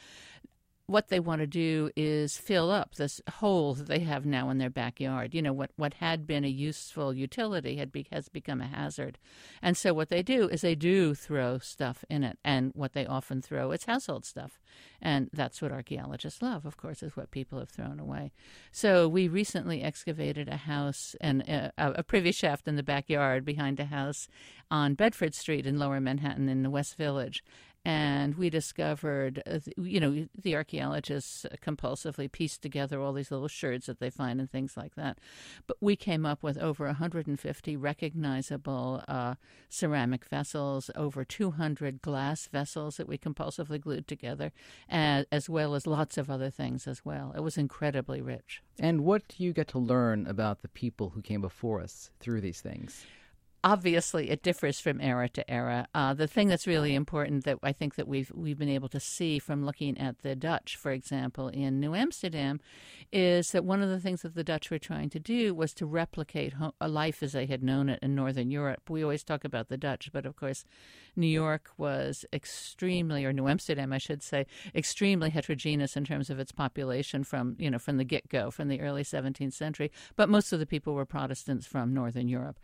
what 0.87 1.09
they 1.09 1.19
want 1.19 1.41
to 1.41 1.47
do 1.47 1.91
is 1.97 2.37
fill 2.37 2.71
up 2.71 2.95
this 2.95 3.19
hole 3.29 3.73
that 3.73 3.87
they 3.87 3.99
have 3.99 4.25
now 4.25 4.49
in 4.49 4.57
their 4.57 4.69
backyard. 4.69 5.35
You 5.35 5.41
know, 5.41 5.51
what, 5.51 5.71
what 5.75 5.95
had 5.95 6.25
been 6.25 6.45
a 6.45 6.49
useful 6.49 7.13
utility 7.13 7.75
had 7.75 7.91
be, 7.91 8.07
has 8.09 8.29
become 8.29 8.61
a 8.61 8.67
hazard. 8.67 9.19
And 9.61 9.75
so 9.75 9.93
what 9.93 10.07
they 10.07 10.23
do 10.23 10.47
is 10.47 10.61
they 10.61 10.75
do 10.75 11.13
throw 11.13 11.59
stuff 11.59 12.05
in 12.09 12.23
it. 12.23 12.39
And 12.43 12.71
what 12.73 12.93
they 12.93 13.05
often 13.05 13.41
throw 13.41 13.71
is 13.71 13.83
household 13.83 14.25
stuff. 14.25 14.61
And 15.01 15.29
that's 15.33 15.61
what 15.61 15.73
archaeologists 15.73 16.41
love, 16.41 16.65
of 16.65 16.77
course, 16.77 17.03
is 17.03 17.17
what 17.17 17.31
people 17.31 17.59
have 17.59 17.69
thrown 17.69 17.99
away. 17.99 18.31
So 18.71 19.09
we 19.09 19.27
recently 19.27 19.83
excavated 19.83 20.47
a 20.47 20.57
house 20.57 21.17
and 21.19 21.47
uh, 21.49 21.71
a, 21.77 21.91
a 21.95 22.03
privy 22.03 22.31
shaft 22.31 22.65
in 22.65 22.77
the 22.77 22.83
backyard 22.83 23.43
behind 23.43 23.81
a 23.81 23.85
house 23.85 24.29
on 24.71 24.93
Bedford 24.93 25.35
Street 25.35 25.65
in 25.65 25.77
lower 25.77 25.99
Manhattan 25.99 26.47
in 26.47 26.63
the 26.63 26.69
West 26.69 26.95
Village 26.95 27.43
and 27.87 28.35
we 28.35 28.49
discovered, 28.49 29.41
uh, 29.49 29.59
you 29.77 30.01
know, 30.01 30.27
the 30.37 30.57
archaeologists 30.57 31.45
compulsively 31.65 32.29
pieced 32.29 32.61
together 32.61 32.99
all 32.99 33.13
these 33.13 33.31
little 33.31 33.47
sherds 33.47 33.85
that 33.85 34.01
they 34.01 34.09
find 34.09 34.41
and 34.41 34.51
things 34.51 34.75
like 34.75 34.95
that. 34.95 35.19
But 35.67 35.77
we 35.79 35.95
came 35.95 36.25
up 36.25 36.43
with 36.43 36.57
over 36.57 36.87
150 36.87 37.77
recognizable 37.77 39.05
uh, 39.07 39.35
ceramic 39.69 40.25
vessels, 40.25 40.91
over 40.97 41.23
200 41.23 42.01
glass 42.01 42.47
vessels 42.47 42.97
that 42.97 43.07
we 43.07 43.17
compulsively 43.17 43.79
glued 43.79 44.05
together, 44.05 44.51
as 44.89 45.49
well 45.49 45.73
as 45.73 45.87
lots 45.87 46.17
of 46.17 46.29
other 46.29 46.49
things 46.49 46.87
as 46.87 47.05
well. 47.05 47.31
It 47.37 47.39
was 47.39 47.57
incredibly 47.57 48.21
rich. 48.21 48.61
And 48.77 49.05
what 49.05 49.29
do 49.29 49.41
you 49.41 49.53
get 49.53 49.69
to 49.69 49.79
learn 49.79 50.27
about 50.27 50.61
the 50.61 50.67
people 50.67 51.11
who 51.11 51.21
came 51.21 51.39
before 51.39 51.79
us 51.79 52.11
through 52.19 52.41
these 52.41 52.59
things? 52.59 53.05
Obviously 53.63 54.29
it 54.29 54.43
differs 54.43 54.79
from 54.79 55.01
era 55.01 55.27
to 55.29 55.49
era. 55.49 55.87
Uh, 55.93 56.13
the 56.13 56.27
thing 56.27 56.47
that's 56.47 56.67
really 56.67 56.95
important 56.95 57.43
that 57.45 57.57
I 57.63 57.71
think 57.71 57.95
that 57.95 58.07
we've 58.07 58.31
we've 58.33 58.57
been 58.57 58.69
able 58.69 58.89
to 58.89 58.99
see 58.99 59.39
from 59.39 59.65
looking 59.65 59.97
at 59.97 60.19
the 60.19 60.35
Dutch, 60.35 60.75
for 60.75 60.91
example, 60.91 61.47
in 61.47 61.79
New 61.79 61.95
Amsterdam, 61.95 62.59
is 63.11 63.51
that 63.51 63.65
one 63.65 63.81
of 63.81 63.89
the 63.89 63.99
things 63.99 64.21
that 64.21 64.35
the 64.35 64.43
Dutch 64.43 64.69
were 64.69 64.79
trying 64.79 65.09
to 65.09 65.19
do 65.19 65.53
was 65.53 65.73
to 65.75 65.85
replicate 65.85 66.53
a 66.79 66.87
life 66.87 67.23
as 67.23 67.33
they 67.33 67.45
had 67.45 67.63
known 67.63 67.89
it 67.89 67.99
in 68.01 68.15
Northern 68.15 68.51
Europe. 68.51 68.89
We 68.89 69.03
always 69.03 69.23
talk 69.23 69.43
about 69.43 69.69
the 69.69 69.77
Dutch, 69.77 70.09
but 70.13 70.25
of 70.25 70.35
course, 70.35 70.63
New 71.15 71.27
York 71.27 71.71
was 71.77 72.25
extremely, 72.31 73.25
or 73.25 73.33
New 73.33 73.47
Amsterdam, 73.47 73.91
I 73.91 73.97
should 73.97 74.21
say, 74.21 74.45
extremely 74.75 75.29
heterogeneous 75.29 75.97
in 75.97 76.05
terms 76.05 76.29
of 76.29 76.39
its 76.39 76.51
population 76.51 77.23
from 77.23 77.55
you 77.57 77.71
know 77.71 77.79
from 77.79 77.97
the 77.97 78.03
get 78.03 78.29
go, 78.29 78.51
from 78.51 78.67
the 78.67 78.81
early 78.81 79.03
17th 79.03 79.53
century. 79.53 79.91
But 80.15 80.29
most 80.29 80.53
of 80.53 80.59
the 80.59 80.65
people 80.65 80.93
were 80.93 81.05
Protestants 81.05 81.65
from 81.65 81.93
Northern 81.93 82.27
Europe 82.27 82.59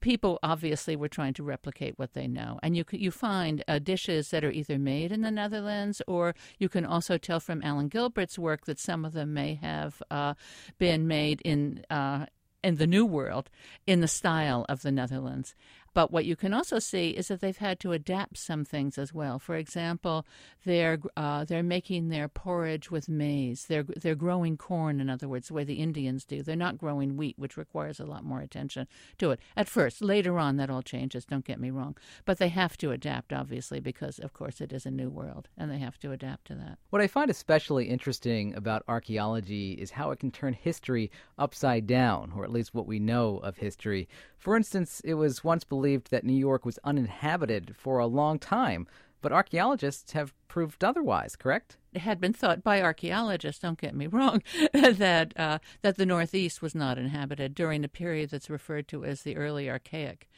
people 0.00 0.38
obviously 0.42 0.96
were 0.96 1.08
trying 1.08 1.34
to 1.34 1.42
replicate 1.42 1.98
what 1.98 2.14
they 2.14 2.26
know, 2.26 2.58
and 2.62 2.76
you 2.76 2.84
you 2.90 3.10
find 3.10 3.62
uh, 3.68 3.78
dishes 3.78 4.30
that 4.30 4.44
are 4.44 4.50
either 4.50 4.78
made 4.78 5.12
in 5.12 5.22
the 5.22 5.30
Netherlands, 5.30 6.02
or 6.06 6.34
you 6.58 6.68
can 6.68 6.84
also 6.84 7.18
tell 7.18 7.40
from 7.40 7.62
Alan 7.62 7.88
Gilbert's 7.88 8.38
work 8.38 8.66
that 8.66 8.78
some 8.78 9.04
of 9.04 9.12
them 9.12 9.32
may 9.34 9.54
have 9.54 10.02
uh, 10.10 10.34
been 10.78 11.06
made 11.06 11.40
in. 11.42 11.84
Uh, 11.90 12.26
in 12.62 12.76
the 12.76 12.86
New 12.86 13.06
World, 13.06 13.48
in 13.86 14.00
the 14.00 14.06
style 14.06 14.66
of 14.68 14.82
the 14.82 14.92
Netherlands. 14.92 15.54
But 15.92 16.12
what 16.12 16.24
you 16.24 16.36
can 16.36 16.54
also 16.54 16.78
see 16.78 17.10
is 17.10 17.28
that 17.28 17.40
they've 17.40 17.56
had 17.56 17.80
to 17.80 17.92
adapt 17.92 18.38
some 18.38 18.64
things 18.64 18.96
as 18.96 19.12
well. 19.12 19.38
For 19.38 19.56
example, 19.56 20.24
they're 20.64 20.98
uh, 21.16 21.44
they're 21.44 21.62
making 21.62 22.08
their 22.08 22.28
porridge 22.28 22.90
with 22.90 23.08
maize. 23.08 23.66
They're 23.66 23.82
they're 23.82 24.14
growing 24.14 24.56
corn, 24.56 25.00
in 25.00 25.10
other 25.10 25.28
words, 25.28 25.48
the 25.48 25.54
way 25.54 25.64
the 25.64 25.74
Indians 25.74 26.24
do. 26.24 26.42
They're 26.42 26.56
not 26.56 26.78
growing 26.78 27.16
wheat, 27.16 27.38
which 27.38 27.56
requires 27.56 27.98
a 27.98 28.06
lot 28.06 28.24
more 28.24 28.40
attention 28.40 28.86
to 29.18 29.32
it. 29.32 29.40
At 29.56 29.68
first, 29.68 30.00
later 30.00 30.38
on, 30.38 30.56
that 30.56 30.70
all 30.70 30.82
changes. 30.82 31.24
Don't 31.24 31.44
get 31.44 31.60
me 31.60 31.70
wrong, 31.70 31.96
but 32.24 32.38
they 32.38 32.48
have 32.48 32.76
to 32.78 32.92
adapt, 32.92 33.32
obviously, 33.32 33.80
because 33.80 34.18
of 34.20 34.32
course 34.32 34.60
it 34.60 34.72
is 34.72 34.86
a 34.86 34.90
new 34.90 35.10
world, 35.10 35.48
and 35.58 35.70
they 35.70 35.78
have 35.78 35.98
to 36.00 36.12
adapt 36.12 36.46
to 36.46 36.54
that. 36.54 36.78
What 36.90 37.02
I 37.02 37.08
find 37.08 37.30
especially 37.30 37.88
interesting 37.88 38.54
about 38.54 38.84
archaeology 38.86 39.72
is 39.72 39.90
how 39.90 40.12
it 40.12 40.20
can 40.20 40.30
turn 40.30 40.52
history 40.52 41.10
upside 41.38 41.86
down, 41.86 42.32
or 42.36 42.44
at 42.44 42.52
least 42.52 42.74
what 42.74 42.86
we 42.86 43.00
know 43.00 43.38
of 43.38 43.56
history. 43.56 44.08
For 44.38 44.56
instance, 44.56 45.02
it 45.04 45.14
was 45.14 45.44
once 45.44 45.64
believed 45.64 45.80
that 45.96 46.24
New 46.24 46.34
York 46.34 46.64
was 46.64 46.78
uninhabited 46.84 47.74
for 47.76 47.98
a 47.98 48.06
long 48.06 48.38
time, 48.38 48.86
but 49.20 49.32
archaeologists 49.32 50.12
have 50.12 50.34
proved 50.48 50.82
otherwise, 50.82 51.36
correct? 51.36 51.76
It 51.92 52.00
had 52.00 52.20
been 52.20 52.32
thought 52.32 52.62
by 52.62 52.80
archaeologists, 52.80 53.60
don't 53.60 53.80
get 53.80 53.94
me 53.94 54.06
wrong, 54.06 54.42
that 54.72 55.32
uh, 55.38 55.58
that 55.82 55.96
the 55.96 56.06
Northeast 56.06 56.62
was 56.62 56.74
not 56.74 56.98
inhabited 56.98 57.54
during 57.54 57.82
the 57.82 57.88
period 57.88 58.30
that's 58.30 58.50
referred 58.50 58.88
to 58.88 59.04
as 59.04 59.22
the 59.22 59.36
early 59.36 59.68
Archaic 59.68 60.28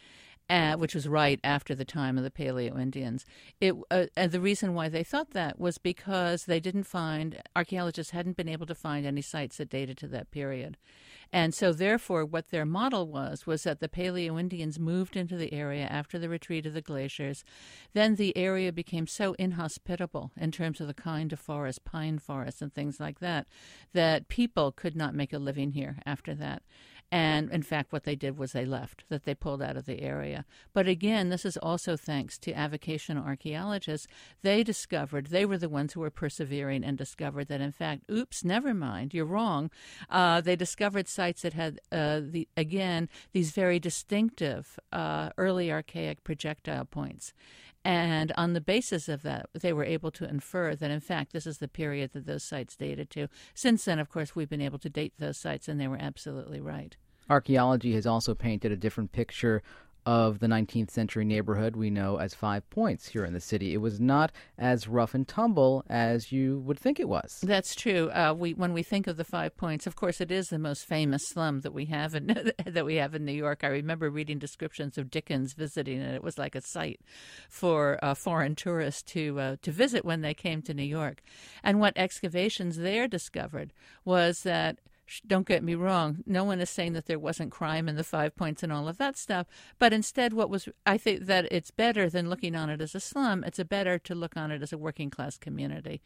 uh, 0.53 0.77
which 0.77 0.95
was 0.95 1.09
right 1.09 1.41
after 1.43 1.75
the 1.75 1.85
time 1.85 2.19
of 2.19 2.25
the 2.25 2.31
Paleo 2.31 2.79
Indians. 2.79 3.25
It, 3.61 3.75
uh, 3.91 4.07
and 4.17 4.33
the 4.33 4.41
reason 4.41 4.75
why 4.75 4.89
they 4.91 5.03
thought 5.03 5.31
that 5.31 5.59
was 5.59 5.79
because 5.79 6.45
they 6.45 6.61
didn't 6.61 6.85
find, 6.85 7.41
archaeologists 7.57 8.13
hadn't 8.13 8.37
been 8.37 8.51
able 8.51 8.67
to 8.67 8.75
find 8.75 9.07
any 9.07 9.23
sites 9.23 9.57
that 9.57 9.71
dated 9.71 9.97
to 9.99 10.09
that 10.09 10.31
period. 10.31 10.77
And 11.33 11.55
so, 11.55 11.73
therefore, 11.73 12.27
what 12.27 12.51
their 12.51 12.67
model 12.67 13.07
was 13.07 13.47
was 13.47 13.63
that 13.63 13.81
the 13.81 13.89
Paleo 13.89 14.39
Indians 14.39 14.79
moved 14.79 15.17
into 15.17 15.37
the 15.37 15.53
area 15.53 15.85
after 15.87 16.19
the 16.19 16.29
retreat 16.29 16.67
of 16.67 16.75
the 16.75 16.83
glaciers. 16.83 17.43
Then 17.95 18.17
the 18.17 18.37
area 18.37 18.71
became 18.71 19.07
so 19.07 19.35
inhospitable 19.39 20.33
in 20.37 20.53
terms 20.53 20.81
of 20.81 20.89
the 20.89 20.95
kind 20.95 21.33
of 21.33 21.41
forest, 21.41 21.85
pine 21.85 22.19
forests, 22.19 22.61
and 22.61 22.73
things 22.73 23.01
like 23.01 23.21
that, 23.21 23.47
that 23.95 24.29
people 24.29 24.73
could 24.73 24.95
not 24.95 25.15
make 25.15 25.33
a 25.33 25.39
living 25.39 25.73
here 25.73 25.99
after 26.05 26.35
that. 26.35 26.63
And 27.13 27.51
in 27.51 27.63
fact, 27.63 27.93
what 27.93 28.05
they 28.05 28.17
did 28.17 28.39
was 28.39 28.53
they 28.53 28.65
left, 28.65 29.05
that 29.11 29.25
they 29.25 29.35
pulled 29.35 29.61
out 29.61 29.77
of 29.77 29.85
the 29.85 30.01
area. 30.01 30.47
But 30.73 30.89
again, 30.89 31.29
this 31.29 31.45
is 31.45 31.59
also 31.59 31.95
thanks 31.95 32.39
to 32.39 32.55
avocational 32.55 33.27
archaeologists. 33.27 34.07
They 34.41 34.63
discovered, 34.63 35.27
they 35.27 35.45
were 35.45 35.59
the 35.59 35.69
ones 35.69 35.93
who 35.93 36.01
were 36.01 36.11
persevering 36.11 36.83
and 36.83 36.97
discovered 36.97 37.49
that, 37.49 37.61
in 37.61 37.71
fact, 37.71 38.11
oops, 38.11 38.47
never 38.47 38.73
mind, 38.73 39.13
you're 39.13 39.27
wrong. 39.27 39.71
Uh, 40.09 40.41
they 40.41 40.57
discovered 40.57 41.07
sites 41.07 41.43
that 41.43 41.53
had, 41.53 41.81
uh, 41.93 42.23
the 42.25 42.49
again, 42.57 43.11
these 43.33 43.51
very 43.51 43.79
distinctive 43.79 44.81
uh, 44.91 45.29
early 45.37 45.71
archaic 45.71 46.25
projectile 46.25 46.87
points. 46.87 47.35
And 47.85 48.33
on 48.39 48.55
the 48.55 48.61
basis 48.63 49.09
of 49.09 49.23
that, 49.23 49.51
they 49.53 49.75
were 49.75 49.85
able 49.85 50.13
to 50.13 50.27
infer 50.27 50.75
that, 50.75 50.91
in 50.91 51.01
fact, 51.01 51.35
this 51.35 51.47
is 51.47 51.59
the 51.59 51.69
period 51.69 52.13
that 52.13 52.27
those 52.27 52.45
sites 52.45 52.77
dated 52.77 53.11
to. 53.11 53.29
Since 53.55 53.85
then, 53.85 53.99
of 53.99 54.09
course, 54.09 54.35
we've 54.35 54.49
been 54.49 54.63
able 54.63 54.79
to 54.79 54.89
date 54.89 55.15
those 55.19 55.37
sites, 55.37 55.69
and 55.69 55.79
they 55.79 55.89
were 55.89 55.99
absolutely 56.01 56.61
right. 56.61 56.97
Archaeology 57.31 57.95
has 57.95 58.07
also 58.07 58.35
painted 58.35 58.73
a 58.73 58.77
different 58.77 59.13
picture 59.13 59.63
of 60.05 60.41
the 60.41 60.47
19th 60.47 60.91
century 60.91 61.25
neighborhood 61.25 61.77
we 61.77 61.89
know 61.89 62.17
as 62.19 62.35
Five 62.35 62.69
Points 62.71 63.07
here 63.09 63.25
in 63.25 63.33
the 63.33 63.41
city. 63.41 63.73
It 63.73 63.79
was 63.79 64.01
not 64.01 64.33
as 64.59 64.89
rough 64.89 65.15
and 65.15 65.27
tumble 65.27 65.85
as 65.89 66.33
you 66.33 66.59
would 66.61 66.79
think 66.79 66.99
it 66.99 67.09
was. 67.09 67.39
That's 67.43 67.75
true. 67.75 68.11
Uh, 68.11 68.35
we 68.37 68.55
when 68.55 68.73
we 68.73 68.83
think 68.83 69.07
of 69.07 69.17
the 69.17 69.25
Five 69.25 69.57
Points, 69.57 69.87
of 69.87 69.95
course, 69.95 70.21
it 70.21 70.33
is 70.33 70.49
the 70.49 70.59
most 70.59 70.87
famous 70.87 71.23
slum 71.29 71.61
that 71.61 71.73
we 71.73 71.87
have 71.87 72.15
in 72.15 72.27
that 72.67 72.85
we 72.85 72.97
have 72.97 73.15
in 73.15 73.25
New 73.25 73.33
York. 73.33 73.63
I 73.63 73.69
remember 73.69 74.11
reading 74.11 74.39
descriptions 74.39 74.99
of 74.99 75.11
Dickens 75.11 75.55
visiting 75.55 76.01
it. 76.01 76.15
It 76.15 76.25
was 76.25 76.39
like 76.39 76.55
a 76.55 76.63
site 76.63 77.01
for 77.49 77.99
uh, 78.03 78.15
foreign 78.15 78.57
tourists 78.57 79.03
to 79.13 79.39
uh, 79.39 79.57
to 79.63 79.71
visit 79.71 80.05
when 80.05 80.23
they 80.23 80.35
came 80.35 80.63
to 80.63 80.75
New 80.75 80.83
York. 80.83 81.23
And 81.63 81.79
what 81.79 81.93
excavations 81.97 82.77
there 82.77 83.07
discovered 83.07 83.73
was 84.05 84.43
that 84.43 84.79
don't 85.27 85.47
get 85.47 85.63
me 85.63 85.75
wrong. 85.75 86.23
No 86.27 86.45
one 86.45 86.61
is 86.61 86.71
saying 86.71 86.95
that 86.95 87.07
there 87.07 87.19
wasn't 87.19 87.51
crime 87.51 87.89
in 87.89 87.97
the 87.97 88.05
five 88.05 88.35
points 88.35 88.63
and 88.63 88.73
all 88.73 88.89
of 88.89 88.99
that 88.99 89.17
stuff. 89.17 89.47
But 89.79 89.93
instead, 89.93 90.33
what 90.33 90.49
was, 90.49 90.69
I 90.87 90.97
think 90.97 91.27
that 91.27 91.47
it's 91.51 91.71
better 91.71 92.09
than 92.09 92.31
looking 92.31 92.57
on 92.57 92.71
it 92.71 92.81
as 92.81 92.95
a 92.95 93.01
slum. 93.01 93.45
It's 93.45 93.59
a 93.59 93.65
better 93.65 93.99
to 93.99 94.15
look 94.15 94.37
on 94.37 94.51
it 94.51 94.63
as 94.63 94.73
a 94.73 94.79
working 94.79 95.11
class 95.11 95.37
community. 95.37 96.01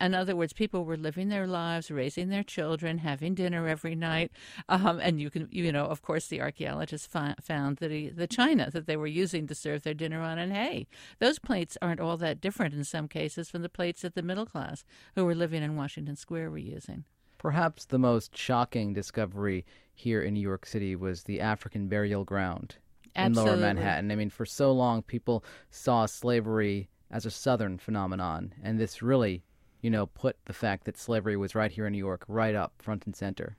In 0.00 0.14
other 0.14 0.36
words, 0.36 0.52
people 0.52 0.84
were 0.84 0.96
living 0.96 1.28
their 1.28 1.46
lives, 1.46 1.90
raising 1.90 2.28
their 2.28 2.44
children, 2.44 2.98
having 2.98 3.34
dinner 3.34 3.66
every 3.66 3.94
night. 3.94 4.30
Um, 4.68 5.00
and 5.00 5.20
you 5.20 5.30
can, 5.30 5.48
you 5.50 5.72
know, 5.72 5.86
of 5.86 6.02
course, 6.02 6.28
the 6.28 6.40
archaeologists 6.40 7.06
fi- 7.06 7.34
found 7.40 7.78
that 7.78 7.90
he, 7.90 8.08
the 8.08 8.26
china 8.26 8.70
that 8.72 8.86
they 8.86 8.96
were 8.96 9.06
using 9.06 9.46
to 9.48 9.54
serve 9.54 9.82
their 9.82 9.94
dinner 9.94 10.20
on. 10.20 10.38
And 10.38 10.52
hey, 10.52 10.86
those 11.18 11.38
plates 11.38 11.76
aren't 11.82 12.00
all 12.00 12.16
that 12.18 12.40
different 12.40 12.74
in 12.74 12.84
some 12.84 13.08
cases 13.08 13.50
from 13.50 13.62
the 13.62 13.68
plates 13.68 14.02
that 14.02 14.14
the 14.14 14.22
middle 14.22 14.46
class 14.46 14.84
who 15.14 15.24
were 15.24 15.34
living 15.34 15.62
in 15.62 15.76
Washington 15.76 16.16
Square 16.16 16.50
were 16.50 16.58
using. 16.58 17.04
Perhaps 17.38 17.86
the 17.86 17.98
most 17.98 18.36
shocking 18.36 18.92
discovery 18.92 19.64
here 19.94 20.22
in 20.22 20.34
New 20.34 20.40
York 20.40 20.66
City 20.66 20.94
was 20.96 21.22
the 21.22 21.40
African 21.40 21.88
burial 21.88 22.24
ground 22.24 22.76
Absolutely. 23.16 23.52
in 23.52 23.60
lower 23.60 23.66
Manhattan. 23.66 24.10
I 24.10 24.16
mean, 24.16 24.30
for 24.30 24.46
so 24.46 24.72
long, 24.72 25.02
people 25.02 25.44
saw 25.70 26.06
slavery 26.06 26.88
as 27.10 27.26
a 27.26 27.30
Southern 27.30 27.78
phenomenon, 27.78 28.52
and 28.62 28.78
this 28.78 29.02
really, 29.02 29.42
you 29.80 29.90
know, 29.90 30.06
put 30.06 30.36
the 30.44 30.52
fact 30.52 30.84
that 30.84 30.98
slavery 30.98 31.36
was 31.36 31.54
right 31.54 31.70
here 31.70 31.86
in 31.86 31.92
New 31.92 31.98
York 31.98 32.24
right 32.28 32.54
up 32.54 32.74
front 32.78 33.06
and 33.06 33.16
center. 33.16 33.56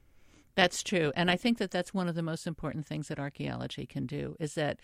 That's 0.55 0.83
true. 0.83 1.12
And 1.15 1.31
I 1.31 1.38
think 1.38 1.57
that 1.59 1.71
that's 1.71 1.93
one 1.93 2.09
of 2.09 2.15
the 2.15 2.21
most 2.21 2.45
important 2.45 2.86
things 2.86 3.07
that 3.07 3.19
archaeology 3.19 3.86
can 3.86 4.05
do 4.05 4.36
is 4.39 4.55
that 4.55 4.79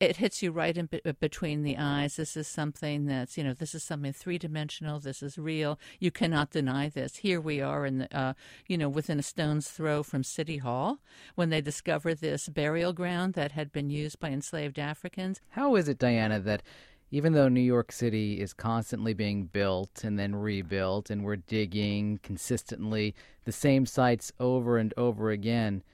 it 0.00 0.16
hits 0.16 0.42
you 0.42 0.50
right 0.50 0.76
in 0.76 0.88
between 1.20 1.62
the 1.62 1.76
eyes. 1.78 2.16
This 2.16 2.36
is 2.36 2.48
something 2.48 3.06
that's, 3.06 3.38
you 3.38 3.44
know, 3.44 3.54
this 3.54 3.74
is 3.74 3.82
something 3.82 4.12
three 4.12 4.38
dimensional. 4.38 4.98
This 4.98 5.22
is 5.22 5.38
real. 5.38 5.78
You 6.00 6.10
cannot 6.10 6.50
deny 6.50 6.88
this. 6.88 7.16
Here 7.16 7.40
we 7.40 7.60
are 7.60 7.86
in, 7.86 7.98
the, 7.98 8.16
uh, 8.16 8.34
you 8.66 8.76
know, 8.76 8.88
within 8.88 9.18
a 9.18 9.22
stone's 9.22 9.68
throw 9.70 10.02
from 10.02 10.24
City 10.24 10.58
Hall 10.58 10.98
when 11.36 11.50
they 11.50 11.60
discover 11.60 12.14
this 12.14 12.48
burial 12.48 12.92
ground 12.92 13.34
that 13.34 13.52
had 13.52 13.72
been 13.72 13.88
used 13.88 14.18
by 14.18 14.30
enslaved 14.30 14.78
Africans. 14.78 15.40
How 15.50 15.76
is 15.76 15.88
it, 15.88 15.98
Diana, 15.98 16.40
that 16.40 16.62
even 17.10 17.32
though 17.32 17.48
New 17.48 17.60
York 17.60 17.92
City 17.92 18.40
is 18.40 18.52
constantly 18.52 19.14
being 19.14 19.44
built 19.44 20.02
and 20.02 20.18
then 20.18 20.34
rebuilt, 20.34 21.10
and 21.10 21.22
we're 21.24 21.36
digging 21.36 22.18
consistently 22.24 23.14
the 23.44 23.52
same 23.52 23.86
sites 23.86 24.32
over 24.40 24.78
and 24.78 24.92
over 24.96 25.30
again, 25.30 25.84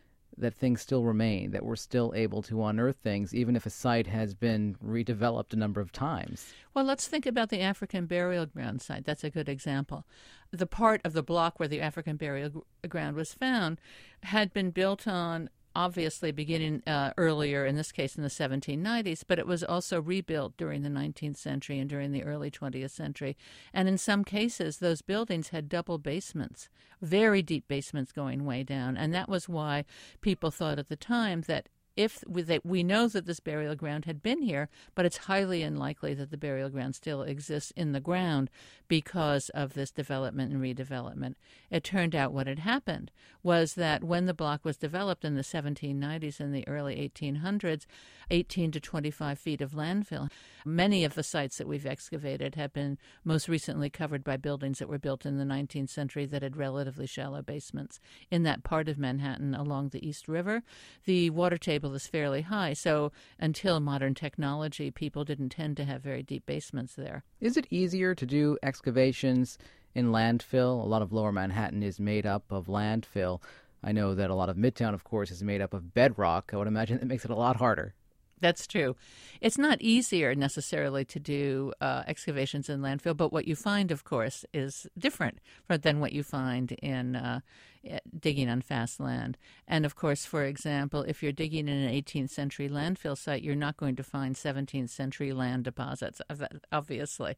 that 0.40 0.54
things 0.54 0.80
still 0.80 1.04
remain, 1.04 1.50
that 1.52 1.64
we're 1.64 1.76
still 1.76 2.12
able 2.14 2.42
to 2.42 2.64
unearth 2.64 2.96
things, 2.96 3.34
even 3.34 3.56
if 3.56 3.66
a 3.66 3.70
site 3.70 4.06
has 4.06 4.34
been 4.34 4.76
redeveloped 4.84 5.52
a 5.52 5.56
number 5.56 5.80
of 5.80 5.92
times. 5.92 6.52
Well, 6.74 6.84
let's 6.84 7.06
think 7.06 7.26
about 7.26 7.50
the 7.50 7.60
African 7.60 8.06
burial 8.06 8.46
ground 8.46 8.82
site. 8.82 9.04
That's 9.04 9.24
a 9.24 9.30
good 9.30 9.48
example. 9.48 10.04
The 10.50 10.66
part 10.66 11.00
of 11.04 11.12
the 11.12 11.22
block 11.22 11.60
where 11.60 11.68
the 11.68 11.80
African 11.80 12.16
burial 12.16 12.64
ground 12.88 13.16
was 13.16 13.32
found 13.32 13.80
had 14.24 14.52
been 14.52 14.70
built 14.70 15.06
on 15.06 15.48
obviously 15.74 16.32
beginning 16.32 16.82
uh, 16.86 17.12
earlier, 17.16 17.64
in 17.64 17.76
this 17.76 17.92
case 17.92 18.16
in 18.16 18.22
the 18.22 18.28
1790s, 18.28 19.22
but 19.26 19.38
it 19.38 19.46
was 19.46 19.62
also 19.62 20.00
rebuilt 20.00 20.56
during 20.56 20.82
the 20.82 20.88
19th 20.88 21.36
century 21.36 21.78
and 21.78 21.88
during 21.88 22.12
the 22.12 22.24
early 22.24 22.50
20th 22.50 22.90
century. 22.90 23.36
And 23.72 23.88
in 23.88 23.98
some 23.98 24.24
cases, 24.24 24.78
those 24.78 25.02
buildings 25.02 25.48
had 25.48 25.68
double 25.68 25.98
basements, 25.98 26.68
very 27.00 27.42
deep 27.42 27.68
basements 27.68 28.12
going 28.12 28.44
way 28.44 28.62
down. 28.62 28.96
And 28.96 29.14
that 29.14 29.28
was 29.28 29.48
why 29.48 29.84
people 30.20 30.50
thought 30.50 30.78
at 30.78 30.88
the 30.88 30.96
time 30.96 31.42
that 31.42 31.68
if 31.96 32.24
we, 32.26 32.82
know 32.82 33.08
that 33.08 33.26
this 33.26 33.40
burial 33.40 33.74
ground 33.74 34.04
had 34.04 34.22
been 34.22 34.42
here, 34.42 34.68
but 34.94 35.04
it's 35.04 35.16
highly 35.18 35.62
unlikely 35.62 36.14
that 36.14 36.30
the 36.30 36.36
burial 36.36 36.68
ground 36.68 36.94
still 36.94 37.22
exists 37.22 37.72
in 37.76 37.92
the 37.92 38.00
ground 38.00 38.50
because 38.88 39.48
of 39.50 39.74
this 39.74 39.90
development 39.90 40.52
and 40.52 40.62
redevelopment. 40.62 41.34
It 41.70 41.84
turned 41.84 42.14
out 42.14 42.32
what 42.32 42.46
had 42.46 42.60
happened 42.60 43.10
was 43.42 43.74
that 43.74 44.02
when 44.04 44.26
the 44.26 44.34
block 44.34 44.64
was 44.64 44.76
developed 44.76 45.24
in 45.24 45.34
the 45.34 45.42
1790s 45.42 46.40
and 46.40 46.54
the 46.54 46.66
early 46.66 46.96
1800s, 46.96 47.86
18 48.30 48.72
to 48.72 48.80
25 48.80 49.38
feet 49.38 49.60
of 49.60 49.72
landfill. 49.72 50.30
Many 50.64 51.04
of 51.04 51.14
the 51.14 51.22
sites 51.22 51.58
that 51.58 51.68
we've 51.68 51.86
excavated 51.86 52.54
have 52.54 52.72
been 52.72 52.98
most 53.24 53.48
recently 53.48 53.90
covered 53.90 54.24
by 54.24 54.36
buildings 54.36 54.78
that 54.78 54.88
were 54.88 54.98
built 54.98 55.26
in 55.26 55.38
the 55.38 55.44
19th 55.44 55.90
century 55.90 56.26
that 56.26 56.42
had 56.42 56.56
relatively 56.56 57.06
shallow 57.06 57.42
basements. 57.42 58.00
In 58.30 58.42
that 58.44 58.62
part 58.62 58.88
of 58.88 58.98
Manhattan 58.98 59.54
along 59.54 59.88
the 59.88 60.06
East 60.06 60.28
River, 60.28 60.62
the 61.04 61.30
water 61.30 61.58
table 61.58 61.94
is 61.94 62.06
fairly 62.06 62.42
high, 62.42 62.72
so 62.72 63.12
until 63.38 63.80
modern 63.80 64.14
technology, 64.14 64.90
people 64.90 65.24
didn't 65.24 65.50
tend 65.50 65.76
to 65.76 65.84
have 65.84 66.02
very 66.02 66.22
deep 66.22 66.46
basements 66.46 66.94
there. 66.94 67.24
Is 67.40 67.56
it 67.56 67.66
easier 67.70 68.14
to 68.14 68.26
do 68.26 68.58
excavations 68.62 69.58
in 69.94 70.08
landfill? 70.08 70.82
A 70.82 70.86
lot 70.86 71.02
of 71.02 71.12
lower 71.12 71.32
Manhattan 71.32 71.82
is 71.82 71.98
made 71.98 72.26
up 72.26 72.44
of 72.50 72.66
landfill. 72.66 73.40
I 73.82 73.92
know 73.92 74.14
that 74.14 74.30
a 74.30 74.34
lot 74.34 74.50
of 74.50 74.56
Midtown, 74.56 74.92
of 74.92 75.04
course, 75.04 75.30
is 75.30 75.42
made 75.42 75.62
up 75.62 75.72
of 75.72 75.94
bedrock. 75.94 76.50
I 76.52 76.58
would 76.58 76.68
imagine 76.68 76.98
that 76.98 77.06
makes 77.06 77.24
it 77.24 77.30
a 77.30 77.34
lot 77.34 77.56
harder. 77.56 77.94
That's 78.40 78.66
true. 78.66 78.96
It's 79.40 79.58
not 79.58 79.80
easier 79.80 80.34
necessarily 80.34 81.04
to 81.06 81.20
do 81.20 81.72
uh, 81.80 82.02
excavations 82.06 82.68
in 82.68 82.80
landfill, 82.80 83.16
but 83.16 83.32
what 83.32 83.46
you 83.46 83.54
find, 83.54 83.90
of 83.90 84.04
course, 84.04 84.44
is 84.52 84.86
different 84.98 85.38
than 85.68 86.00
what 86.00 86.12
you 86.12 86.22
find 86.22 86.72
in 86.72 87.16
uh, 87.16 87.40
digging 88.18 88.48
on 88.48 88.60
fast 88.60 89.00
land. 89.00 89.38
And 89.66 89.86
of 89.86 89.96
course, 89.96 90.24
for 90.24 90.44
example, 90.44 91.02
if 91.02 91.22
you're 91.22 91.32
digging 91.32 91.68
in 91.68 91.76
an 91.76 91.92
18th 91.92 92.30
century 92.30 92.68
landfill 92.68 93.16
site, 93.16 93.42
you're 93.42 93.54
not 93.54 93.76
going 93.76 93.96
to 93.96 94.02
find 94.02 94.34
17th 94.34 94.90
century 94.90 95.32
land 95.32 95.64
deposits, 95.64 96.20
obviously. 96.72 97.36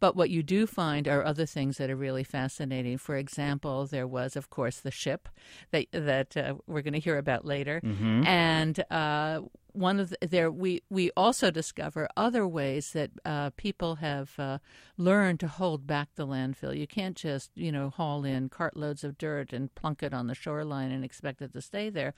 But 0.00 0.16
what 0.16 0.30
you 0.30 0.42
do 0.42 0.66
find 0.66 1.06
are 1.06 1.24
other 1.24 1.46
things 1.46 1.76
that 1.76 1.90
are 1.90 1.96
really 1.96 2.24
fascinating. 2.24 2.98
For 2.98 3.16
example, 3.16 3.86
there 3.86 4.06
was, 4.06 4.36
of 4.36 4.50
course, 4.50 4.80
the 4.80 4.90
ship 4.90 5.28
that 5.70 5.86
that 5.92 6.36
uh, 6.36 6.54
we're 6.66 6.82
going 6.82 6.94
to 6.94 6.98
hear 6.98 7.18
about 7.18 7.44
later, 7.44 7.80
mm-hmm. 7.84 8.26
and 8.26 8.84
uh, 8.90 9.40
one 9.72 10.00
of 10.00 10.10
the, 10.10 10.26
there 10.26 10.50
we 10.50 10.82
we 10.90 11.10
also 11.16 11.50
discover 11.50 12.08
other 12.16 12.46
ways 12.46 12.92
that 12.92 13.10
uh, 13.24 13.50
people 13.56 13.96
have 13.96 14.32
uh, 14.38 14.58
learned 14.96 15.40
to 15.40 15.48
hold 15.48 15.86
back 15.86 16.10
the 16.14 16.26
landfill. 16.26 16.76
You 16.76 16.86
can't 16.86 17.16
just 17.16 17.50
you 17.54 17.72
know 17.72 17.90
haul 17.90 18.24
in 18.24 18.48
cartloads 18.48 19.04
of 19.04 19.18
dirt 19.18 19.52
and 19.52 19.74
plunk 19.74 20.02
it 20.02 20.14
on 20.14 20.26
the 20.26 20.34
shoreline 20.34 20.90
and 20.90 21.04
expect 21.04 21.42
it 21.42 21.52
to 21.52 21.60
stay 21.60 21.90
there. 21.90 22.14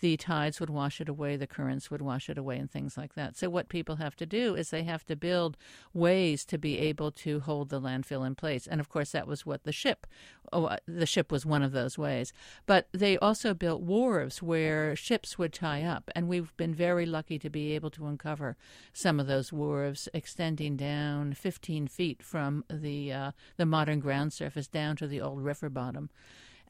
The 0.00 0.16
tides 0.16 0.60
would 0.60 0.70
wash 0.70 1.00
it 1.00 1.08
away, 1.08 1.36
the 1.36 1.46
currents 1.46 1.90
would 1.90 2.02
wash 2.02 2.28
it 2.28 2.38
away, 2.38 2.58
and 2.58 2.70
things 2.70 2.96
like 2.96 3.14
that. 3.14 3.36
So 3.36 3.48
what 3.48 3.68
people 3.68 3.96
have 3.96 4.16
to 4.16 4.26
do 4.26 4.54
is 4.54 4.70
they 4.70 4.84
have 4.84 5.04
to 5.06 5.16
build 5.16 5.56
ways 5.92 6.44
to 6.46 6.58
be 6.58 6.78
able 6.78 7.10
to 7.12 7.40
hold 7.40 7.68
the 7.68 7.80
landfill 7.80 8.26
in 8.26 8.34
place. 8.34 8.66
And 8.66 8.80
of 8.80 8.88
course, 8.88 9.12
that 9.12 9.26
was 9.26 9.44
what 9.44 9.64
the 9.64 9.72
ship. 9.72 10.06
Oh, 10.52 10.76
the 10.86 11.06
ship 11.06 11.30
was 11.30 11.44
one 11.44 11.62
of 11.62 11.72
those 11.72 11.98
ways. 11.98 12.32
But 12.66 12.88
they 12.92 13.18
also 13.18 13.54
built 13.54 13.82
wharves 13.82 14.42
where 14.42 14.96
ships 14.96 15.38
would 15.38 15.52
tie 15.52 15.82
up, 15.82 16.10
and 16.14 16.28
we've 16.28 16.56
been 16.56 16.74
very 16.74 16.97
very 16.98 17.06
lucky 17.06 17.38
to 17.38 17.48
be 17.48 17.76
able 17.76 17.90
to 17.90 18.08
uncover 18.08 18.56
some 18.92 19.20
of 19.20 19.28
those 19.28 19.52
wharves 19.52 20.08
extending 20.12 20.76
down 20.76 21.32
15 21.32 21.86
feet 21.86 22.24
from 22.24 22.64
the 22.68 23.12
uh, 23.12 23.30
the 23.56 23.64
modern 23.64 24.00
ground 24.00 24.32
surface 24.32 24.66
down 24.66 24.96
to 24.96 25.06
the 25.06 25.20
old 25.20 25.40
river 25.40 25.70
bottom. 25.70 26.10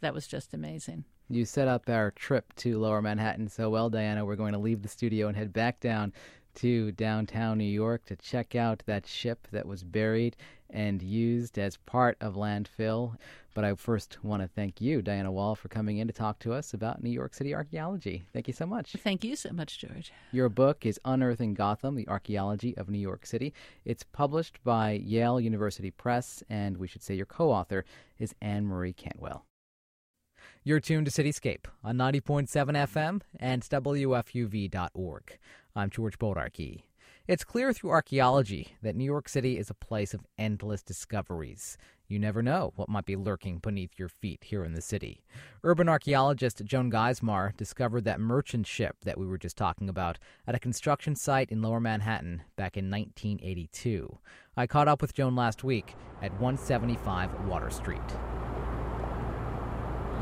That 0.02 0.12
was 0.12 0.26
just 0.26 0.52
amazing. 0.52 1.04
You 1.30 1.46
set 1.46 1.66
up 1.66 1.88
our 1.88 2.10
trip 2.10 2.52
to 2.56 2.78
Lower 2.78 3.00
Manhattan 3.00 3.48
so 3.48 3.70
well, 3.70 3.88
Diana. 3.88 4.26
We're 4.26 4.36
going 4.36 4.52
to 4.52 4.58
leave 4.58 4.82
the 4.82 4.88
studio 4.88 5.28
and 5.28 5.36
head 5.36 5.50
back 5.50 5.80
down 5.80 6.12
to 6.56 6.92
downtown 6.92 7.56
New 7.56 7.64
York 7.64 8.04
to 8.04 8.16
check 8.16 8.54
out 8.54 8.82
that 8.84 9.06
ship 9.06 9.48
that 9.50 9.64
was 9.64 9.82
buried 9.82 10.36
and 10.70 11.02
used 11.02 11.58
as 11.58 11.76
part 11.76 12.16
of 12.20 12.34
landfill. 12.34 13.16
But 13.54 13.64
I 13.64 13.74
first 13.74 14.22
want 14.22 14.42
to 14.42 14.48
thank 14.48 14.80
you, 14.80 15.02
Diana 15.02 15.32
Wall, 15.32 15.54
for 15.54 15.68
coming 15.68 15.98
in 15.98 16.06
to 16.06 16.12
talk 16.12 16.38
to 16.40 16.52
us 16.52 16.74
about 16.74 17.02
New 17.02 17.10
York 17.10 17.34
City 17.34 17.54
archaeology. 17.54 18.22
Thank 18.32 18.46
you 18.46 18.54
so 18.54 18.66
much. 18.66 18.92
Thank 19.02 19.24
you 19.24 19.34
so 19.34 19.50
much, 19.52 19.78
George. 19.78 20.12
Your 20.32 20.48
book 20.48 20.86
is 20.86 21.00
Unearthing 21.04 21.54
Gotham 21.54 21.96
The 21.96 22.06
Archaeology 22.08 22.76
of 22.76 22.88
New 22.88 22.98
York 22.98 23.26
City. 23.26 23.52
It's 23.84 24.04
published 24.04 24.62
by 24.62 24.92
Yale 24.92 25.40
University 25.40 25.90
Press, 25.90 26.42
and 26.48 26.76
we 26.76 26.86
should 26.86 27.02
say 27.02 27.14
your 27.14 27.26
co 27.26 27.50
author 27.50 27.84
is 28.18 28.34
Anne 28.40 28.66
Marie 28.66 28.92
Cantwell. 28.92 29.44
You're 30.64 30.80
tuned 30.80 31.06
to 31.06 31.22
Cityscape 31.22 31.64
on 31.82 31.96
90.7 31.96 32.46
FM 32.48 33.22
and 33.40 33.62
WFUV.org. 33.62 35.38
I'm 35.74 35.90
George 35.90 36.18
Bodarky. 36.18 36.82
It's 37.28 37.44
clear 37.44 37.74
through 37.74 37.90
archaeology 37.90 38.68
that 38.80 38.96
New 38.96 39.04
York 39.04 39.28
City 39.28 39.58
is 39.58 39.68
a 39.68 39.74
place 39.74 40.14
of 40.14 40.24
endless 40.38 40.82
discoveries. 40.82 41.76
You 42.06 42.18
never 42.18 42.42
know 42.42 42.72
what 42.74 42.88
might 42.88 43.04
be 43.04 43.16
lurking 43.16 43.58
beneath 43.58 43.98
your 43.98 44.08
feet 44.08 44.44
here 44.44 44.64
in 44.64 44.72
the 44.72 44.80
city. 44.80 45.20
Urban 45.62 45.90
archaeologist 45.90 46.64
Joan 46.64 46.90
Geismar 46.90 47.54
discovered 47.54 48.04
that 48.04 48.18
merchant 48.18 48.66
ship 48.66 48.96
that 49.04 49.18
we 49.18 49.26
were 49.26 49.36
just 49.36 49.58
talking 49.58 49.90
about 49.90 50.18
at 50.46 50.54
a 50.54 50.58
construction 50.58 51.14
site 51.14 51.50
in 51.50 51.60
lower 51.60 51.80
Manhattan 51.80 52.44
back 52.56 52.78
in 52.78 52.90
1982. 52.90 54.18
I 54.56 54.66
caught 54.66 54.88
up 54.88 55.02
with 55.02 55.12
Joan 55.12 55.36
last 55.36 55.62
week 55.62 55.96
at 56.22 56.32
175 56.40 57.44
Water 57.44 57.68
Street. 57.68 58.00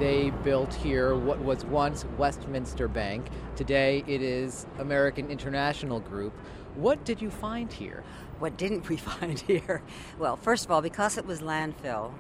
They 0.01 0.31
built 0.45 0.75
here 0.75 1.15
what 1.15 1.39
was 1.39 1.65
once 1.65 2.05
Westminster 2.19 2.89
Bank. 2.89 3.29
Today 3.55 4.05
it 4.07 4.21
is 4.21 4.67
American 4.79 5.31
International 5.31 6.01
Group. 6.01 6.35
What 6.77 7.07
did 7.07 7.23
you 7.23 7.31
find 7.31 7.73
here? 7.73 8.05
What 8.39 8.59
didn't 8.59 8.89
we 8.89 8.97
find 9.13 9.39
here? 9.39 9.83
Well, 10.19 10.37
first 10.37 10.67
of 10.67 10.71
all, 10.71 10.83
because 10.83 11.17
it 11.17 11.27
was 11.27 11.41
landfill, 11.41 12.13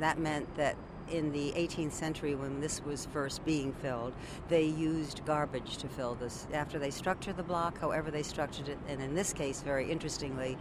that 0.00 0.18
meant 0.18 0.54
that 0.56 0.76
in 1.10 1.32
the 1.32 1.52
18th 1.52 1.92
century, 1.92 2.34
when 2.34 2.60
this 2.60 2.84
was 2.84 3.06
first 3.06 3.44
being 3.44 3.72
filled, 3.74 4.12
they 4.48 4.64
used 4.64 5.24
garbage 5.24 5.76
to 5.78 5.88
fill 5.88 6.14
this. 6.14 6.46
After 6.52 6.78
they 6.78 6.90
structured 6.90 7.36
the 7.36 7.42
block, 7.42 7.78
however 7.80 8.10
they 8.10 8.22
structured 8.22 8.68
it, 8.68 8.78
and 8.88 9.00
in 9.00 9.14
this 9.14 9.32
case, 9.32 9.60
very 9.60 9.90
interestingly, 9.90 10.56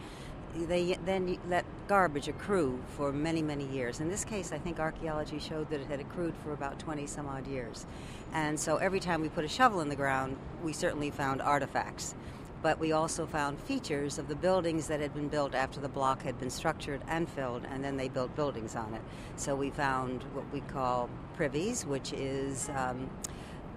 they 0.55 0.97
then 1.05 1.37
let 1.47 1.65
garbage 1.87 2.27
accrue 2.27 2.79
for 2.97 3.11
many, 3.11 3.41
many 3.43 3.67
years. 3.67 3.99
In 3.99 4.09
this 4.09 4.25
case, 4.25 4.51
I 4.51 4.57
think 4.57 4.79
archaeology 4.79 5.39
showed 5.39 5.69
that 5.69 5.79
it 5.79 5.87
had 5.87 5.99
accrued 5.99 6.35
for 6.43 6.53
about 6.53 6.79
20 6.79 7.05
some 7.05 7.27
odd 7.27 7.45
years. 7.45 7.85
And 8.33 8.59
so 8.59 8.77
every 8.77 8.99
time 8.99 9.21
we 9.21 9.29
put 9.29 9.45
a 9.45 9.49
shovel 9.49 9.81
in 9.81 9.89
the 9.89 9.95
ground, 9.95 10.37
we 10.63 10.73
certainly 10.73 11.11
found 11.11 11.41
artifacts 11.41 12.15
but 12.61 12.79
we 12.79 12.91
also 12.91 13.25
found 13.25 13.59
features 13.59 14.17
of 14.17 14.27
the 14.27 14.35
buildings 14.35 14.87
that 14.87 14.99
had 14.99 15.13
been 15.13 15.29
built 15.29 15.55
after 15.55 15.79
the 15.79 15.87
block 15.87 16.21
had 16.23 16.37
been 16.39 16.49
structured 16.49 17.01
and 17.07 17.29
filled, 17.29 17.63
and 17.71 17.83
then 17.83 17.97
they 17.97 18.09
built 18.09 18.35
buildings 18.35 18.75
on 18.75 18.93
it. 18.93 19.01
So 19.35 19.55
we 19.55 19.69
found 19.69 20.23
what 20.33 20.45
we 20.51 20.61
call 20.61 21.09
privies, 21.35 21.85
which 21.85 22.11
is 22.11 22.69
um, 22.75 23.09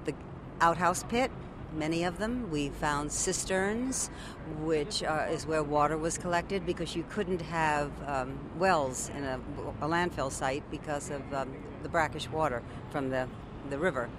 the 0.04 0.14
outhouse 0.60 1.04
pit. 1.04 1.30
Many 1.74 2.04
of 2.04 2.18
them. 2.18 2.50
We 2.50 2.68
found 2.68 3.10
cisterns, 3.10 4.10
which 4.60 5.02
uh, 5.02 5.28
is 5.30 5.46
where 5.46 5.62
water 5.62 5.96
was 5.96 6.18
collected 6.18 6.66
because 6.66 6.94
you 6.94 7.04
couldn't 7.08 7.40
have 7.40 7.90
um, 8.06 8.38
wells 8.58 9.10
in 9.16 9.24
a, 9.24 9.40
a, 9.80 9.88
landfill 9.88 10.30
site 10.30 10.62
because 10.70 11.08
of 11.08 11.22
um, 11.32 11.48
the 11.82 11.88
brackish 11.88 12.28
water 12.28 12.62
from 12.90 13.08
the, 13.08 13.26
the 13.70 13.78
river. 13.78 14.10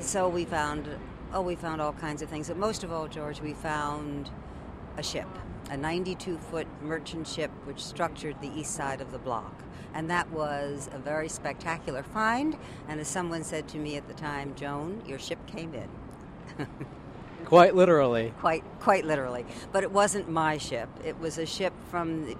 So 0.00 0.26
we 0.28 0.46
found, 0.46 0.88
oh, 1.36 1.42
we 1.42 1.54
found 1.54 1.82
all 1.82 1.92
kinds 1.92 2.22
of 2.22 2.30
things. 2.30 2.48
But 2.48 2.56
most 2.56 2.82
of 2.82 2.90
all, 2.90 3.08
George, 3.08 3.42
we 3.42 3.52
found 3.52 4.30
a 4.96 5.02
ship, 5.02 5.28
a 5.70 5.76
92 5.76 6.38
foot 6.38 6.66
merchant 6.82 7.28
ship 7.28 7.50
which 7.64 7.84
structured 7.84 8.40
the 8.40 8.50
east 8.58 8.74
side 8.74 9.02
of 9.02 9.12
the 9.12 9.18
block. 9.18 9.52
And 9.92 10.08
that 10.08 10.30
was 10.30 10.88
a 10.92 10.98
very 10.98 11.28
spectacular 11.28 12.02
find. 12.02 12.56
And 12.88 13.00
as 13.00 13.08
someone 13.08 13.44
said 13.44 13.68
to 13.68 13.78
me 13.78 13.96
at 13.96 14.08
the 14.08 14.14
time, 14.14 14.54
Joan, 14.54 15.02
your 15.06 15.18
ship 15.18 15.38
came 15.46 15.74
in. 15.74 16.66
Quite 17.44 17.76
literally. 17.76 18.32
Quite, 18.40 18.64
quite 18.80 19.04
literally. 19.04 19.44
But 19.70 19.84
it 19.84 19.92
wasn't 19.92 20.28
my 20.28 20.58
ship. 20.58 20.88
It 21.04 21.16
was 21.20 21.38
a 21.38 21.46
ship 21.46 21.72
from 21.90 22.26
the, 22.26 22.36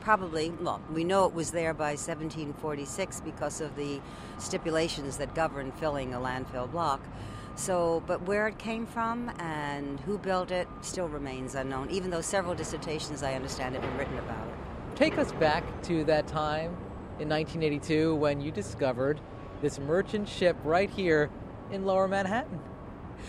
probably, 0.00 0.50
well, 0.60 0.80
we 0.90 1.04
know 1.04 1.26
it 1.26 1.34
was 1.34 1.50
there 1.50 1.74
by 1.74 1.90
1746 1.90 3.20
because 3.20 3.60
of 3.60 3.76
the 3.76 4.00
stipulations 4.38 5.18
that 5.18 5.34
govern 5.34 5.70
filling 5.72 6.14
a 6.14 6.18
landfill 6.18 6.70
block. 6.70 7.02
So, 7.58 8.04
but 8.06 8.22
where 8.22 8.46
it 8.46 8.56
came 8.56 8.86
from 8.86 9.32
and 9.40 9.98
who 10.00 10.16
built 10.16 10.52
it 10.52 10.68
still 10.80 11.08
remains 11.08 11.56
unknown, 11.56 11.90
even 11.90 12.08
though 12.08 12.20
several 12.20 12.54
dissertations, 12.54 13.24
I 13.24 13.34
understand, 13.34 13.74
have 13.74 13.82
been 13.82 13.96
written 13.96 14.16
about 14.16 14.46
it. 14.46 14.54
Take 14.94 15.18
us 15.18 15.32
back 15.32 15.64
to 15.82 16.04
that 16.04 16.28
time 16.28 16.70
in 17.18 17.28
1982 17.28 18.14
when 18.14 18.40
you 18.40 18.52
discovered 18.52 19.20
this 19.60 19.80
merchant 19.80 20.28
ship 20.28 20.56
right 20.62 20.88
here 20.88 21.30
in 21.72 21.84
lower 21.84 22.06
Manhattan. 22.06 22.60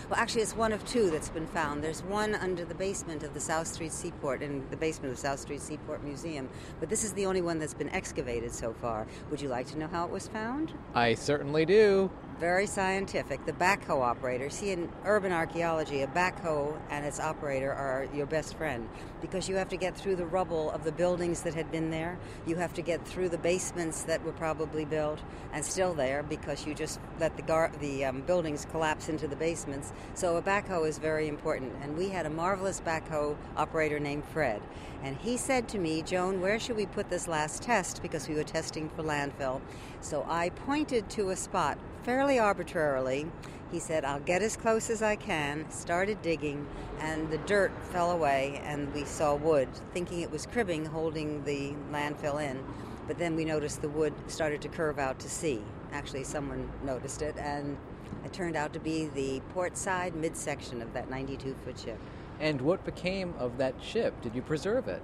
Well, 0.08 0.20
actually, 0.20 0.42
it's 0.42 0.54
one 0.54 0.72
of 0.72 0.86
two 0.86 1.10
that's 1.10 1.28
been 1.28 1.48
found. 1.48 1.82
There's 1.82 2.04
one 2.04 2.36
under 2.36 2.64
the 2.64 2.74
basement 2.74 3.24
of 3.24 3.34
the 3.34 3.40
South 3.40 3.66
Street 3.66 3.90
Seaport, 3.90 4.42
in 4.42 4.64
the 4.70 4.76
basement 4.76 5.10
of 5.10 5.16
the 5.16 5.22
South 5.22 5.40
Street 5.40 5.60
Seaport 5.60 6.04
Museum, 6.04 6.48
but 6.78 6.88
this 6.88 7.02
is 7.02 7.12
the 7.14 7.26
only 7.26 7.42
one 7.42 7.58
that's 7.58 7.74
been 7.74 7.90
excavated 7.90 8.52
so 8.52 8.72
far. 8.74 9.08
Would 9.28 9.40
you 9.40 9.48
like 9.48 9.66
to 9.66 9.78
know 9.78 9.88
how 9.88 10.04
it 10.04 10.12
was 10.12 10.28
found? 10.28 10.72
I 10.94 11.14
certainly 11.14 11.66
do 11.66 12.12
very 12.40 12.66
scientific. 12.66 13.44
The 13.44 13.52
backhoe 13.52 14.00
operator, 14.00 14.48
see, 14.48 14.70
in 14.70 14.90
urban 15.04 15.30
archaeology, 15.30 16.00
a 16.00 16.06
backhoe 16.06 16.74
and 16.88 17.04
its 17.04 17.20
operator 17.20 17.70
are 17.70 18.08
your 18.14 18.24
best 18.24 18.56
friend 18.56 18.88
because 19.20 19.46
you 19.46 19.56
have 19.56 19.68
to 19.68 19.76
get 19.76 19.94
through 19.94 20.16
the 20.16 20.24
rubble 20.24 20.70
of 20.70 20.82
the 20.82 20.90
buildings 20.90 21.42
that 21.42 21.52
had 21.52 21.70
been 21.70 21.90
there. 21.90 22.18
You 22.46 22.56
have 22.56 22.72
to 22.74 22.82
get 22.82 23.06
through 23.06 23.28
the 23.28 23.36
basements 23.36 24.04
that 24.04 24.24
were 24.24 24.32
probably 24.32 24.86
built 24.86 25.20
and 25.52 25.62
still 25.62 25.92
there 25.92 26.22
because 26.22 26.66
you 26.66 26.74
just 26.74 26.98
let 27.18 27.36
the, 27.36 27.42
gar- 27.42 27.72
the 27.78 28.06
um, 28.06 28.22
buildings 28.22 28.66
collapse 28.70 29.10
into 29.10 29.28
the 29.28 29.36
basements. 29.36 29.92
So 30.14 30.38
a 30.38 30.42
backhoe 30.42 30.88
is 30.88 30.96
very 30.96 31.28
important. 31.28 31.74
And 31.82 31.94
we 31.94 32.08
had 32.08 32.24
a 32.24 32.30
marvelous 32.30 32.80
backhoe 32.80 33.36
operator 33.58 34.00
named 34.00 34.24
Fred. 34.24 34.62
And 35.02 35.16
he 35.18 35.36
said 35.36 35.68
to 35.68 35.78
me, 35.78 36.00
Joan, 36.00 36.40
where 36.40 36.58
should 36.58 36.76
we 36.76 36.86
put 36.86 37.10
this 37.10 37.28
last 37.28 37.62
test? 37.62 38.00
Because 38.00 38.28
we 38.28 38.34
were 38.34 38.44
testing 38.44 38.88
for 38.88 39.02
landfill. 39.02 39.60
So 40.00 40.24
I 40.26 40.48
pointed 40.48 41.10
to 41.10 41.30
a 41.30 41.36
spot 41.36 41.76
fairly 42.02 42.38
arbitrarily. 42.38 43.26
He 43.70 43.78
said, 43.78 44.04
I'll 44.04 44.20
get 44.20 44.42
as 44.42 44.56
close 44.56 44.90
as 44.90 45.00
I 45.02 45.16
can, 45.16 45.70
started 45.70 46.20
digging, 46.22 46.66
and 46.98 47.30
the 47.30 47.38
dirt 47.38 47.70
fell 47.92 48.10
away, 48.10 48.60
and 48.64 48.92
we 48.92 49.04
saw 49.04 49.36
wood, 49.36 49.68
thinking 49.92 50.20
it 50.22 50.30
was 50.30 50.44
cribbing 50.46 50.84
holding 50.84 51.44
the 51.44 51.74
landfill 51.92 52.42
in. 52.42 52.64
But 53.06 53.18
then 53.18 53.36
we 53.36 53.44
noticed 53.44 53.80
the 53.80 53.88
wood 53.88 54.12
started 54.26 54.60
to 54.62 54.68
curve 54.68 54.98
out 54.98 55.20
to 55.20 55.30
sea. 55.30 55.62
Actually, 55.92 56.24
someone 56.24 56.70
noticed 56.82 57.22
it, 57.22 57.36
and 57.38 57.76
it 58.24 58.32
turned 58.32 58.56
out 58.56 58.72
to 58.72 58.80
be 58.80 59.06
the 59.14 59.40
port 59.52 59.76
side 59.76 60.14
midsection 60.14 60.82
of 60.82 60.92
that 60.92 61.08
92 61.08 61.54
foot 61.64 61.78
ship. 61.78 61.98
And 62.40 62.60
what 62.60 62.84
became 62.84 63.34
of 63.38 63.56
that 63.58 63.74
ship? 63.82 64.20
Did 64.20 64.34
you 64.34 64.42
preserve 64.42 64.88
it? 64.88 65.02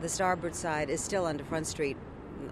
The 0.00 0.08
starboard 0.08 0.54
side 0.54 0.90
is 0.90 1.00
still 1.00 1.26
under 1.26 1.44
Front 1.44 1.66
Street, 1.68 1.96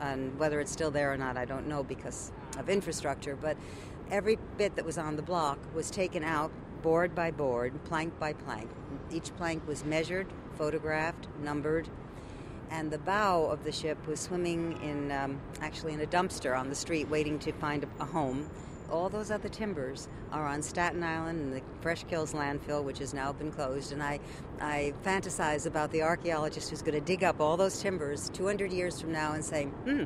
and 0.01 0.39
whether 0.39 0.61
it's 0.61 0.71
still 0.71 0.91
there 0.91 1.13
or 1.13 1.17
not, 1.17 1.37
I 1.37 1.45
don't 1.45 1.67
know 1.67 1.83
because 1.83 2.31
of 2.59 2.69
infrastructure, 2.69 3.37
but 3.37 3.57
every 4.11 4.39
bit 4.59 4.77
that 4.77 4.85
was 4.85 4.99
on 4.99 5.17
the 5.17 5.23
block 5.23 5.59
was 5.75 5.91
taken 5.91 6.23
out 6.23 6.51
board 6.83 7.15
by 7.15 7.31
board, 7.31 7.73
plank 7.85 8.19
by 8.19 8.33
plank. 8.33 8.69
Each 9.11 9.35
plank 9.37 9.67
was 9.67 9.85
measured, 9.85 10.27
photographed, 10.57 11.29
numbered, 11.43 11.89
and 12.71 12.91
the 12.91 12.99
bow 12.99 13.45
of 13.45 13.65
the 13.65 13.73
ship 13.73 14.05
was 14.07 14.19
swimming 14.19 14.81
in 14.83 15.13
um, 15.13 15.41
actually 15.61 15.93
in 15.93 16.01
a 16.01 16.07
dumpster 16.07 16.59
on 16.59 16.69
the 16.69 16.75
street 16.75 17.09
waiting 17.09 17.39
to 17.41 17.53
find 17.53 17.87
a, 18.01 18.05
home. 18.05 18.49
All 18.91 19.09
those 19.09 19.31
other 19.31 19.49
timbers 19.49 20.09
are 20.33 20.47
on 20.47 20.63
Staten 20.63 21.03
Island 21.03 21.41
and 21.41 21.53
the 21.55 21.63
Fresh 21.81 22.05
Kills 22.05 22.33
landfill, 22.33 22.83
which 22.83 22.99
has 22.99 23.15
now 23.15 23.33
been 23.33 23.51
closed. 23.51 23.93
And 23.93 24.03
I, 24.03 24.21
I 24.61 24.93
fantasize 25.03 25.67
about 25.67 25.93
the 25.93 26.03
archaeologist 26.03 26.71
who's 26.71 26.83
going 26.83 26.99
to 26.99 27.01
dig 27.01 27.25
up 27.25 27.41
all 27.41 27.57
those 27.57 27.81
timbers 27.81 28.31
200 28.31 28.73
years 28.73 29.01
from 29.01 29.13
now 29.13 29.33
and 29.33 29.45
say, 29.45 29.65
hmm, 29.65 30.05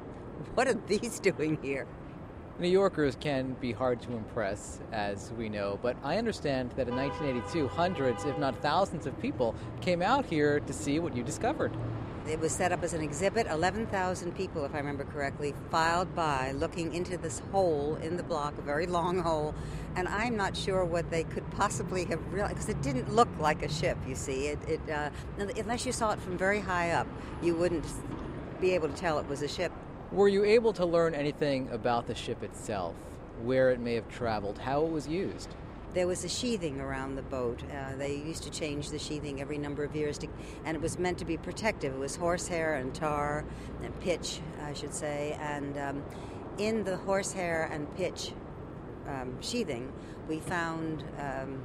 what 0.54 0.68
are 0.68 0.74
these 0.86 1.18
doing 1.20 1.58
here? 1.62 1.86
New 2.58 2.68
Yorkers 2.68 3.18
can 3.20 3.54
be 3.60 3.70
hard 3.70 4.00
to 4.00 4.12
impress, 4.12 4.80
as 4.90 5.30
we 5.36 5.50
know, 5.50 5.78
but 5.82 5.94
I 6.02 6.16
understand 6.16 6.70
that 6.76 6.88
in 6.88 6.96
1982, 6.96 7.68
hundreds, 7.68 8.24
if 8.24 8.38
not 8.38 8.62
thousands, 8.62 9.06
of 9.06 9.20
people 9.20 9.54
came 9.82 10.00
out 10.00 10.24
here 10.24 10.60
to 10.60 10.72
see 10.72 10.98
what 10.98 11.14
you 11.14 11.22
discovered. 11.22 11.76
It 12.26 12.40
was 12.40 12.52
set 12.52 12.72
up 12.72 12.82
as 12.82 12.94
an 12.94 13.02
exhibit. 13.02 13.46
11,000 13.46 14.34
people, 14.34 14.64
if 14.64 14.74
I 14.74 14.78
remember 14.78 15.04
correctly, 15.04 15.54
filed 15.70 16.14
by 16.14 16.52
looking 16.52 16.94
into 16.94 17.18
this 17.18 17.40
hole 17.52 17.96
in 17.96 18.16
the 18.16 18.22
block, 18.22 18.56
a 18.56 18.62
very 18.62 18.86
long 18.86 19.18
hole. 19.18 19.54
And 19.94 20.08
I'm 20.08 20.34
not 20.34 20.56
sure 20.56 20.82
what 20.82 21.10
they 21.10 21.24
could 21.24 21.48
possibly 21.50 22.06
have 22.06 22.20
realized, 22.32 22.54
because 22.54 22.70
it 22.70 22.80
didn't 22.80 23.14
look 23.14 23.28
like 23.38 23.62
a 23.62 23.68
ship, 23.68 23.98
you 24.08 24.14
see. 24.14 24.46
It, 24.46 24.58
it 24.66 24.90
uh, 24.90 25.10
unless 25.38 25.84
you 25.84 25.92
saw 25.92 26.12
it 26.12 26.20
from 26.20 26.38
very 26.38 26.60
high 26.60 26.92
up, 26.92 27.06
you 27.42 27.54
wouldn't 27.54 27.84
be 28.62 28.72
able 28.72 28.88
to 28.88 28.96
tell 28.96 29.18
it 29.18 29.28
was 29.28 29.42
a 29.42 29.48
ship. 29.48 29.72
Were 30.12 30.28
you 30.28 30.44
able 30.44 30.72
to 30.74 30.86
learn 30.86 31.14
anything 31.14 31.68
about 31.70 32.06
the 32.06 32.14
ship 32.14 32.44
itself, 32.44 32.94
where 33.42 33.70
it 33.70 33.80
may 33.80 33.94
have 33.94 34.08
traveled, 34.08 34.56
how 34.58 34.84
it 34.84 34.92
was 34.92 35.08
used? 35.08 35.48
There 35.94 36.06
was 36.06 36.24
a 36.24 36.28
sheathing 36.28 36.80
around 36.80 37.16
the 37.16 37.22
boat. 37.22 37.60
Uh, 37.64 37.96
they 37.96 38.14
used 38.14 38.44
to 38.44 38.50
change 38.50 38.90
the 38.90 39.00
sheathing 39.00 39.40
every 39.40 39.58
number 39.58 39.82
of 39.82 39.96
years, 39.96 40.16
to, 40.18 40.28
and 40.64 40.76
it 40.76 40.80
was 40.80 40.98
meant 40.98 41.18
to 41.18 41.24
be 41.24 41.36
protective. 41.36 41.92
It 41.92 41.98
was 41.98 42.14
horsehair 42.14 42.74
and 42.74 42.94
tar 42.94 43.44
and 43.82 43.98
pitch, 44.00 44.40
I 44.62 44.74
should 44.74 44.94
say. 44.94 45.36
And 45.40 45.76
um, 45.76 46.04
in 46.58 46.84
the 46.84 46.98
horsehair 46.98 47.68
and 47.72 47.92
pitch 47.96 48.32
um, 49.08 49.40
sheathing, 49.42 49.92
we 50.28 50.38
found 50.38 51.02
um, 51.18 51.62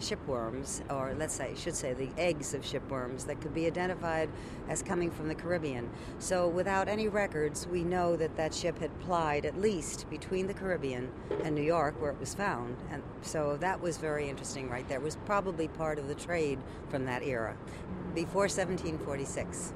shipworms, 0.00 0.82
or 0.90 1.14
let's 1.18 1.34
say, 1.34 1.54
should 1.56 1.74
say, 1.74 1.92
the 1.92 2.10
eggs 2.18 2.54
of 2.54 2.62
shipworms 2.62 3.26
that 3.26 3.40
could 3.40 3.54
be 3.54 3.66
identified 3.66 4.28
as 4.68 4.82
coming 4.82 5.10
from 5.10 5.28
the 5.28 5.34
Caribbean. 5.34 5.88
So, 6.18 6.48
without 6.48 6.88
any 6.88 7.08
records, 7.08 7.66
we 7.66 7.84
know 7.84 8.16
that 8.16 8.36
that 8.36 8.54
ship 8.54 8.78
had 8.78 8.98
plied 9.00 9.46
at 9.46 9.60
least 9.60 10.08
between 10.10 10.46
the 10.46 10.54
Caribbean 10.54 11.10
and 11.44 11.54
New 11.54 11.62
York, 11.62 12.00
where 12.00 12.10
it 12.10 12.20
was 12.20 12.34
found. 12.34 12.76
And 12.90 13.02
so 13.22 13.56
that 13.58 13.80
was 13.80 13.96
very 13.96 14.28
interesting, 14.28 14.68
right 14.68 14.88
there. 14.88 14.98
It 14.98 15.04
was 15.04 15.16
probably 15.26 15.68
part 15.68 15.98
of 15.98 16.08
the 16.08 16.14
trade 16.14 16.58
from 16.88 17.04
that 17.06 17.22
era, 17.22 17.56
before 18.14 18.42
1746. 18.42 19.72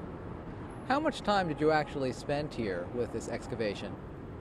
How 0.87 0.99
much 0.99 1.21
time 1.21 1.47
did 1.47 1.61
you 1.61 1.71
actually 1.71 2.11
spend 2.11 2.53
here 2.53 2.85
with 2.93 3.13
this 3.13 3.29
excavation? 3.29 3.93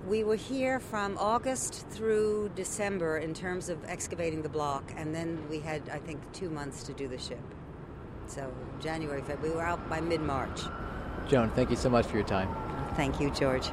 We 0.06 0.24
were 0.24 0.36
here 0.36 0.80
from 0.80 1.18
August 1.18 1.86
through 1.90 2.52
December 2.54 3.18
in 3.18 3.34
terms 3.34 3.68
of 3.68 3.84
excavating 3.84 4.40
the 4.42 4.48
block, 4.48 4.92
and 4.96 5.14
then 5.14 5.38
we 5.50 5.60
had, 5.60 5.88
I 5.90 5.98
think, 5.98 6.20
two 6.32 6.48
months 6.48 6.82
to 6.84 6.94
do 6.94 7.06
the 7.06 7.18
ship. 7.18 7.38
So, 8.26 8.50
January, 8.80 9.20
February, 9.20 9.50
we 9.50 9.56
were 9.56 9.62
out 9.62 9.88
by 9.90 10.00
mid 10.00 10.22
March. 10.22 10.62
Joan, 11.28 11.50
thank 11.50 11.68
you 11.68 11.76
so 11.76 11.90
much 11.90 12.06
for 12.06 12.16
your 12.16 12.26
time. 12.26 12.48
Thank 12.96 13.20
you, 13.20 13.30
George. 13.30 13.70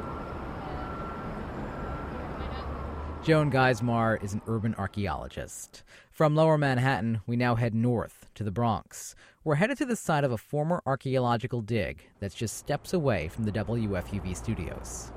Joan 3.23 3.51
Geismar 3.51 4.21
is 4.23 4.33
an 4.33 4.41
urban 4.47 4.75
archaeologist. 4.75 5.83
From 6.11 6.35
lower 6.35 6.57
Manhattan, 6.57 7.21
we 7.25 7.35
now 7.35 7.55
head 7.55 7.73
north 7.73 8.29
to 8.35 8.43
the 8.43 8.51
Bronx. 8.51 9.15
We're 9.43 9.55
headed 9.55 9.77
to 9.79 9.85
the 9.85 9.95
site 9.95 10.23
of 10.23 10.31
a 10.31 10.37
former 10.37 10.81
archaeological 10.85 11.61
dig 11.61 12.03
that's 12.19 12.35
just 12.35 12.57
steps 12.57 12.93
away 12.93 13.27
from 13.27 13.45
the 13.45 13.51
WFUV 13.51 14.35
studios. 14.35 15.11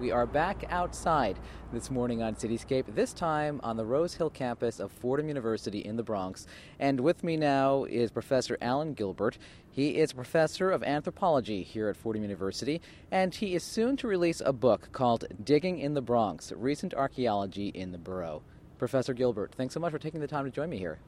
We 0.00 0.10
are 0.10 0.26
back 0.26 0.64
outside 0.70 1.38
this 1.72 1.90
morning 1.90 2.22
on 2.22 2.34
Cityscape, 2.34 2.94
this 2.94 3.12
time 3.12 3.60
on 3.62 3.76
the 3.76 3.84
Rose 3.84 4.14
Hill 4.14 4.30
campus 4.30 4.80
of 4.80 4.90
Fordham 4.90 5.28
University 5.28 5.80
in 5.80 5.96
the 5.96 6.02
Bronx. 6.02 6.46
And 6.80 7.00
with 7.00 7.22
me 7.22 7.36
now 7.36 7.84
is 7.84 8.10
Professor 8.10 8.56
Alan 8.60 8.94
Gilbert. 8.94 9.38
He 9.70 9.98
is 9.98 10.12
a 10.12 10.14
professor 10.14 10.70
of 10.70 10.82
anthropology 10.82 11.62
here 11.62 11.88
at 11.88 11.96
Fordham 11.96 12.22
University, 12.22 12.80
and 13.10 13.34
he 13.34 13.54
is 13.54 13.62
soon 13.62 13.96
to 13.98 14.08
release 14.08 14.42
a 14.44 14.52
book 14.52 14.88
called 14.92 15.26
Digging 15.44 15.78
in 15.78 15.94
the 15.94 16.02
Bronx 16.02 16.52
Recent 16.52 16.94
Archaeology 16.94 17.68
in 17.68 17.92
the 17.92 17.98
Borough. 17.98 18.42
Professor 18.78 19.14
Gilbert, 19.14 19.52
thanks 19.54 19.74
so 19.74 19.80
much 19.80 19.92
for 19.92 19.98
taking 19.98 20.20
the 20.20 20.26
time 20.26 20.44
to 20.44 20.50
join 20.50 20.70
me 20.70 20.78
here. 20.78 20.98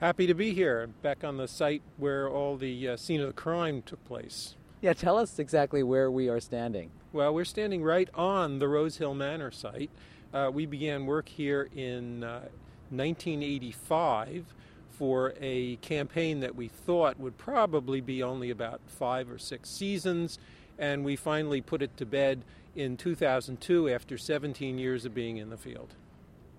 Happy 0.00 0.26
to 0.28 0.34
be 0.34 0.52
here, 0.54 0.86
back 1.02 1.24
on 1.24 1.38
the 1.38 1.48
site 1.48 1.82
where 1.96 2.28
all 2.28 2.56
the 2.56 2.90
uh, 2.90 2.96
scene 2.96 3.20
of 3.20 3.26
the 3.26 3.32
crime 3.32 3.82
took 3.82 4.04
place. 4.04 4.54
Yeah, 4.80 4.92
tell 4.92 5.18
us 5.18 5.40
exactly 5.40 5.82
where 5.82 6.08
we 6.08 6.28
are 6.28 6.38
standing. 6.38 6.92
Well, 7.10 7.32
we're 7.32 7.46
standing 7.46 7.82
right 7.82 8.10
on 8.12 8.58
the 8.58 8.68
Rose 8.68 8.98
Hill 8.98 9.14
Manor 9.14 9.50
site. 9.50 9.88
Uh, 10.34 10.50
we 10.52 10.66
began 10.66 11.06
work 11.06 11.26
here 11.26 11.70
in 11.74 12.22
uh, 12.22 12.48
1985 12.90 14.44
for 14.90 15.32
a 15.40 15.76
campaign 15.76 16.40
that 16.40 16.54
we 16.54 16.68
thought 16.68 17.18
would 17.18 17.38
probably 17.38 18.02
be 18.02 18.22
only 18.22 18.50
about 18.50 18.82
five 18.86 19.30
or 19.30 19.38
six 19.38 19.70
seasons, 19.70 20.38
and 20.78 21.02
we 21.02 21.16
finally 21.16 21.62
put 21.62 21.80
it 21.80 21.96
to 21.96 22.04
bed 22.04 22.44
in 22.76 22.98
2002 22.98 23.88
after 23.88 24.18
17 24.18 24.76
years 24.76 25.06
of 25.06 25.14
being 25.14 25.38
in 25.38 25.48
the 25.48 25.56
field. 25.56 25.94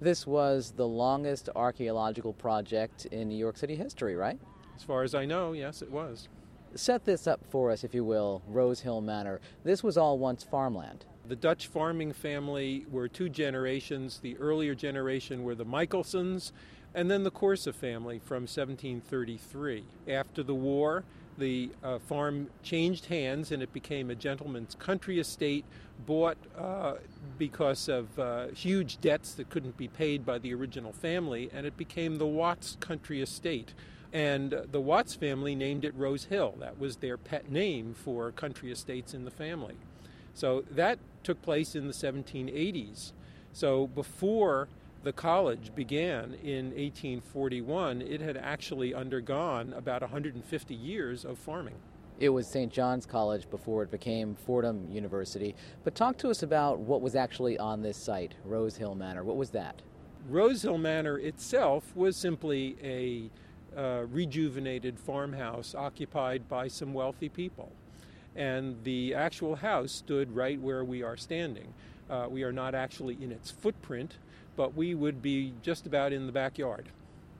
This 0.01 0.25
was 0.25 0.73
the 0.75 0.87
longest 0.87 1.47
archaeological 1.55 2.33
project 2.33 3.05
in 3.11 3.29
New 3.29 3.37
York 3.37 3.57
City 3.57 3.75
history, 3.75 4.15
right? 4.15 4.39
As 4.75 4.81
far 4.81 5.03
as 5.03 5.13
I 5.13 5.25
know, 5.25 5.51
yes, 5.51 5.83
it 5.83 5.91
was. 5.91 6.27
Set 6.75 7.05
this 7.05 7.25
up 7.25 7.41
for 7.49 7.71
us, 7.71 7.83
if 7.83 7.93
you 7.95 8.03
will, 8.03 8.43
Rose 8.47 8.81
Hill 8.81 9.01
Manor. 9.01 9.41
This 9.63 9.83
was 9.83 9.97
all 9.97 10.19
once 10.19 10.43
farmland. 10.43 11.05
The 11.27 11.35
Dutch 11.35 11.67
farming 11.67 12.13
family 12.13 12.85
were 12.91 13.07
two 13.07 13.27
generations. 13.27 14.19
The 14.19 14.37
earlier 14.37 14.75
generation 14.75 15.43
were 15.43 15.55
the 15.55 15.65
Michelsons, 15.65 16.51
and 16.93 17.09
then 17.09 17.23
the 17.23 17.31
Corsa 17.31 17.73
family 17.73 18.19
from 18.19 18.43
1733. 18.43 19.83
After 20.07 20.43
the 20.43 20.53
war, 20.53 21.03
the 21.39 21.71
uh, 21.83 21.99
farm 21.99 22.49
changed 22.61 23.05
hands 23.05 23.51
and 23.51 23.63
it 23.63 23.71
became 23.73 24.09
a 24.09 24.15
gentleman's 24.15 24.75
country 24.75 25.19
estate 25.19 25.65
bought 26.05 26.37
uh, 26.57 26.95
because 27.37 27.89
of 27.89 28.19
uh, 28.19 28.47
huge 28.47 28.99
debts 29.01 29.33
that 29.33 29.49
couldn't 29.49 29.77
be 29.77 29.87
paid 29.87 30.25
by 30.25 30.37
the 30.37 30.53
original 30.53 30.93
family, 30.93 31.49
and 31.53 31.65
it 31.65 31.75
became 31.77 32.17
the 32.17 32.27
Watts 32.27 32.77
country 32.79 33.21
estate. 33.21 33.73
And 34.11 34.65
the 34.71 34.81
Watts 34.81 35.13
family 35.13 35.55
named 35.55 35.85
it 35.85 35.93
Rose 35.95 36.25
Hill. 36.25 36.55
That 36.59 36.79
was 36.79 36.97
their 36.97 37.17
pet 37.17 37.51
name 37.51 37.93
for 37.93 38.31
country 38.31 38.71
estates 38.71 39.13
in 39.13 39.25
the 39.25 39.31
family. 39.31 39.75
So 40.33 40.63
that 40.71 40.99
took 41.23 41.41
place 41.41 41.75
in 41.75 41.87
the 41.87 41.93
1780s. 41.93 43.11
So 43.53 43.87
before 43.87 44.67
the 45.03 45.13
college 45.13 45.73
began 45.75 46.35
in 46.43 46.67
1841, 46.67 48.01
it 48.01 48.21
had 48.21 48.37
actually 48.37 48.93
undergone 48.93 49.73
about 49.73 50.01
150 50.01 50.73
years 50.73 51.23
of 51.23 51.37
farming. 51.37 51.75
It 52.19 52.29
was 52.29 52.47
St. 52.47 52.71
John's 52.71 53.05
College 53.05 53.49
before 53.49 53.81
it 53.83 53.91
became 53.91 54.35
Fordham 54.35 54.89
University. 54.91 55.55
But 55.85 55.95
talk 55.95 56.17
to 56.17 56.29
us 56.29 56.43
about 56.43 56.79
what 56.79 57.01
was 57.01 57.15
actually 57.15 57.57
on 57.57 57.81
this 57.81 57.95
site, 57.95 58.35
Rose 58.43 58.75
Hill 58.75 58.95
Manor. 58.95 59.23
What 59.23 59.37
was 59.37 59.51
that? 59.51 59.81
Rose 60.27 60.63
Hill 60.63 60.77
Manor 60.77 61.17
itself 61.17 61.95
was 61.95 62.17
simply 62.17 62.75
a 62.83 63.29
uh, 63.77 64.05
rejuvenated 64.11 64.99
farmhouse 64.99 65.75
occupied 65.75 66.47
by 66.47 66.67
some 66.67 66.93
wealthy 66.93 67.29
people. 67.29 67.71
And 68.35 68.83
the 68.83 69.13
actual 69.15 69.55
house 69.55 69.91
stood 69.91 70.35
right 70.35 70.59
where 70.59 70.83
we 70.83 71.03
are 71.03 71.17
standing. 71.17 71.73
Uh, 72.09 72.27
we 72.29 72.43
are 72.43 72.51
not 72.51 72.75
actually 72.75 73.17
in 73.21 73.31
its 73.31 73.51
footprint, 73.51 74.17
but 74.55 74.75
we 74.75 74.95
would 74.95 75.21
be 75.21 75.53
just 75.61 75.85
about 75.85 76.13
in 76.13 76.25
the 76.25 76.31
backyard. 76.31 76.89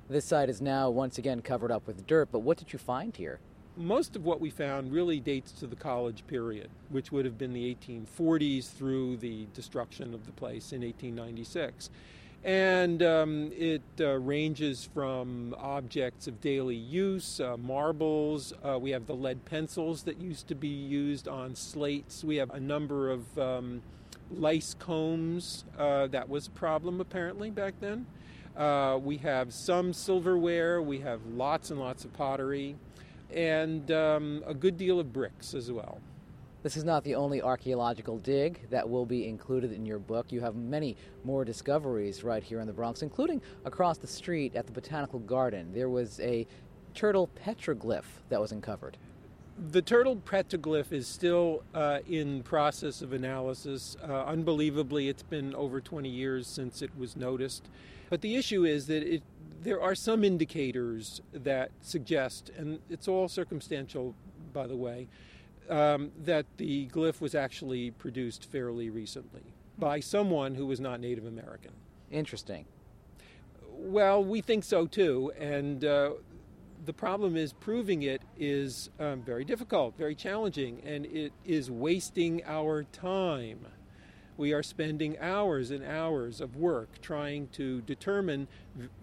This 0.10 0.26
site 0.26 0.50
is 0.50 0.62
now 0.62 0.90
once 0.90 1.18
again 1.18 1.42
covered 1.42 1.72
up 1.72 1.86
with 1.86 2.08
dirt, 2.08 2.30
but 2.32 2.40
what 2.40 2.58
did 2.58 2.74
you 2.74 2.80
find 2.80 3.16
here? 3.16 3.40
Most 3.78 4.16
of 4.16 4.26
what 4.26 4.42
we 4.42 4.50
found 4.50 4.92
really 4.92 5.20
dates 5.20 5.52
to 5.54 5.68
the 5.68 5.76
college 5.76 6.26
period, 6.28 6.70
which 6.90 7.12
would 7.12 7.26
have 7.26 7.38
been 7.38 7.54
the 7.54 7.76
1840s 7.76 8.72
through 8.72 9.18
the 9.18 9.48
destruction 9.54 10.14
of 10.14 10.26
the 10.26 10.32
place 10.32 10.74
in 10.74 10.82
1896. 10.82 11.90
And 12.44 13.04
um, 13.04 13.52
it 13.54 13.82
uh, 14.00 14.18
ranges 14.18 14.88
from 14.94 15.54
objects 15.58 16.28
of 16.28 16.40
daily 16.40 16.76
use, 16.76 17.42
uh, 17.42 17.58
marbles. 17.58 18.54
Uh, 18.64 18.80
we 18.80 18.92
have 18.92 19.08
the 19.08 19.16
lead 19.16 19.44
pencils 19.44 20.04
that 20.04 20.22
used 20.22 20.48
to 20.48 20.56
be 20.56 20.70
used 20.70 21.28
on 21.28 21.54
slates. 21.56 22.24
We 22.24 22.38
have 22.38 22.52
a 22.52 22.60
number 22.60 23.12
of 23.12 23.38
um, 23.38 23.82
lice 24.32 24.74
combs. 24.80 25.66
Uh, 25.78 26.08
that 26.08 26.30
was 26.30 26.48
a 26.48 26.52
problem 26.52 27.02
apparently 27.02 27.50
back 27.50 27.74
then. 27.82 28.06
Uh, 28.56 29.00
we 29.02 29.18
have 29.18 29.54
some 29.54 29.94
silverware. 29.94 30.82
We 30.82 31.00
have 31.00 31.26
lots 31.26 31.72
and 31.72 31.80
lots 31.80 32.04
of 32.06 32.14
pottery, 32.14 32.76
and 33.34 33.90
um, 33.92 34.44
a 34.46 34.54
good 34.54 34.78
deal 34.78 35.00
of 35.00 35.14
bricks 35.14 35.54
as 35.54 35.72
well. 35.72 36.00
This 36.70 36.78
is 36.78 36.84
not 36.84 37.04
the 37.04 37.16
only 37.16 37.42
archaeological 37.42 38.20
dig 38.20 38.70
that 38.70 38.88
will 38.88 39.08
be 39.08 39.28
included 39.28 39.72
in 39.72 39.88
your 39.88 39.98
book. 39.98 40.32
You 40.32 40.40
have 40.42 40.56
many 40.56 40.98
more 41.24 41.44
discoveries 41.44 42.24
right 42.24 42.44
here 42.44 42.60
in 42.60 42.68
the 42.68 42.74
Bronx, 42.74 43.02
including 43.02 43.42
across 43.66 43.98
the 43.98 44.06
street 44.06 44.56
at 44.56 44.68
the 44.68 44.72
Botanical 44.72 45.18
Garden. 45.18 45.74
There 45.74 45.90
was 45.90 46.20
a 46.20 46.46
turtle 46.94 47.28
petroglyph 47.44 48.04
that 48.30 48.40
was 48.40 48.52
uncovered. 48.52 48.98
The 49.72 49.82
turtle 49.82 50.18
petroglyph 50.18 50.92
is 50.92 51.08
still 51.08 51.64
uh, 51.74 52.02
in 52.08 52.44
process 52.44 53.02
of 53.02 53.14
analysis. 53.14 53.98
Uh, 54.08 54.26
unbelievably, 54.26 55.10
it's 55.10 55.24
been 55.24 55.56
over 55.56 55.82
20 55.82 56.08
years 56.08 56.46
since 56.46 56.84
it 56.84 56.96
was 56.96 57.16
noticed. 57.16 57.68
But 58.12 58.22
the 58.22 58.36
issue 58.36 58.64
is 58.64 58.86
that 58.86 59.02
it, 59.02 59.24
there 59.64 59.82
are 59.82 59.96
some 59.96 60.24
indicators 60.24 61.20
that 61.34 61.72
suggest, 61.82 62.52
and 62.56 62.78
it's 62.92 63.08
all 63.08 63.28
circumstantial, 63.28 64.14
by 64.54 64.68
the 64.68 64.78
way, 64.78 65.08
um, 65.70 66.12
that 66.24 66.46
the 66.58 66.88
glyph 66.88 67.22
was 67.22 67.36
actually 67.36 67.92
produced 67.92 68.46
fairly 68.46 68.90
recently 68.90 69.54
by 69.78 70.00
someone 70.00 70.56
who 70.56 70.66
was 70.66 70.80
not 70.80 71.00
Native 71.00 71.26
American. 71.26 71.72
Interesting. 72.12 72.66
Well, 73.72 74.24
we 74.24 74.42
think 74.42 74.64
so 74.64 74.88
too, 74.88 75.32
and 75.40 75.86
uh, 75.86 76.12
the 76.86 76.94
problem 76.94 77.38
is 77.38 77.54
proving 77.54 78.04
it 78.04 78.22
is 78.38 78.90
um, 79.00 79.22
very 79.22 79.46
difficult, 79.46 79.98
very 79.98 80.16
challenging, 80.16 80.82
and 80.86 81.06
it 81.06 81.32
is 81.46 81.72
wasting 81.72 82.44
our 82.46 82.84
time. 82.84 83.68
We 84.38 84.54
are 84.54 84.64
spending 84.64 85.18
hours 85.20 85.72
and 85.72 85.84
hours 85.84 86.40
of 86.40 86.56
work 86.56 87.02
trying 87.02 87.50
to 87.50 87.82
determine 87.82 88.48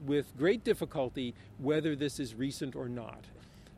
with 0.04 0.36
great 0.36 0.64
difficulty 0.64 1.34
whether 1.58 1.94
this 1.94 2.18
is 2.18 2.34
recent 2.34 2.74
or 2.74 2.88
not. 2.88 3.24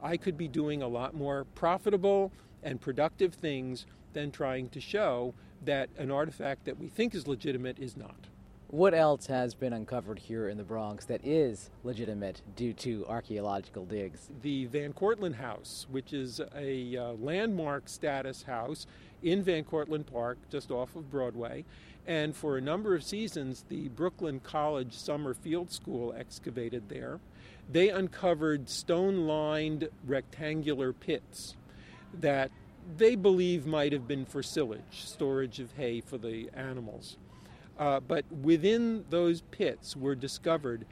I 0.01 0.17
could 0.17 0.39
be 0.39 0.47
doing 0.47 0.83
a 0.83 0.89
lot 0.89 1.15
more 1.15 1.45
profitable, 1.57 2.33
and 2.63 2.81
productive 2.81 3.35
things 3.35 3.87
than 4.13 4.31
trying 4.31 4.69
to 4.71 4.81
show 4.81 5.35
that 5.65 5.89
an 5.99 6.11
artifact 6.11 6.65
that 6.65 6.79
we 6.79 6.89
think 6.89 7.15
is 7.15 7.27
legitimate 7.27 7.79
is 7.79 7.97
not. 7.97 8.29
What 8.71 8.93
else 8.93 9.27
has 9.29 9.55
been 9.55 9.73
uncovered 9.73 10.19
here 10.19 10.47
in 10.47 10.59
the 10.59 10.63
Bronx 10.63 11.07
that 11.07 11.25
is 11.25 11.71
legitimate 11.85 12.43
due 12.55 12.75
to 12.75 13.07
archaeological 13.09 13.87
digs? 13.87 14.29
The 14.43 14.67
Van 14.67 14.93
Cortlandt 14.93 15.37
House, 15.37 15.87
which 15.91 16.13
is 16.13 16.39
a 16.55 16.95
uh, 16.95 17.13
landmark 17.13 17.89
status 17.89 18.43
house 18.43 18.87
in 19.23 19.43
Van 19.43 19.65
Cortlandt 19.65 20.13
Park, 20.13 20.37
just 20.51 20.71
off 20.71 20.95
of 20.97 21.11
Broadway. 21.11 21.65
And 22.07 22.37
for 22.37 22.59
a 22.59 22.61
number 22.61 22.95
of 22.95 23.03
seasons, 23.03 23.65
the 23.71 23.89
Brooklyn 23.89 24.41
College 24.41 24.93
Summer 24.93 25.33
Field 25.33 25.71
School 25.71 26.15
excavated 26.15 26.91
there. 26.91 27.21
They 27.73 27.89
uncovered 27.89 28.69
stone 28.69 29.27
lined 29.27 29.89
rectangular 30.07 30.93
pits 30.93 31.57
that 32.15 32.51
they 32.97 33.15
believe 33.15 33.67
might 33.67 33.93
have 33.93 34.09
been 34.09 34.25
for 34.25 34.43
silage, 34.43 35.05
storage 35.05 35.61
of 35.61 35.73
hay 35.73 36.01
for 36.01 36.19
the 36.19 36.49
animals. 36.55 37.17
Uh, 37.79 38.01
but 38.01 38.25
within 38.31 39.05
those 39.11 39.43
pits 39.51 39.97
were 39.97 40.15
discovered 40.15 40.85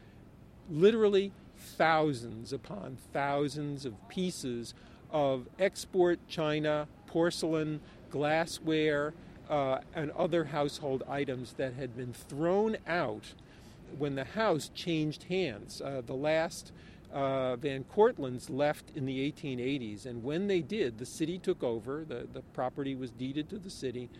literally 0.70 1.32
thousands 1.56 2.52
upon 2.52 2.98
thousands 3.12 3.84
of 3.84 4.08
pieces 4.08 4.74
of 5.10 5.48
export 5.58 6.18
china, 6.28 6.86
porcelain, 7.06 7.80
glassware, 8.10 9.14
uh, 9.48 9.78
and 9.94 10.10
other 10.12 10.44
household 10.44 11.02
items 11.08 11.54
that 11.54 11.74
had 11.74 11.96
been 11.96 12.12
thrown 12.12 12.76
out 12.86 13.32
when 13.98 14.14
the 14.14 14.24
house 14.24 14.70
changed 14.74 15.24
hands. 15.24 15.80
Uh, 15.80 16.02
the 16.04 16.14
last 16.14 16.72
uh, 17.16 17.56
Van 17.56 17.82
Cortlandts 17.84 18.50
left 18.50 18.92
in 18.94 19.06
the 19.06 19.32
1880s, 19.32 20.04
and 20.04 20.22
when 20.22 20.48
they 20.48 20.60
did, 20.60 20.98
the 20.98 21.06
city 21.06 21.38
took 21.38 21.62
over. 21.62 22.04
The, 22.04 22.28
the 22.30 22.42
property 22.52 22.94
was 22.94 23.10
deeded 23.10 23.48
to 23.48 23.58
the 23.58 23.70
city, 23.70 24.10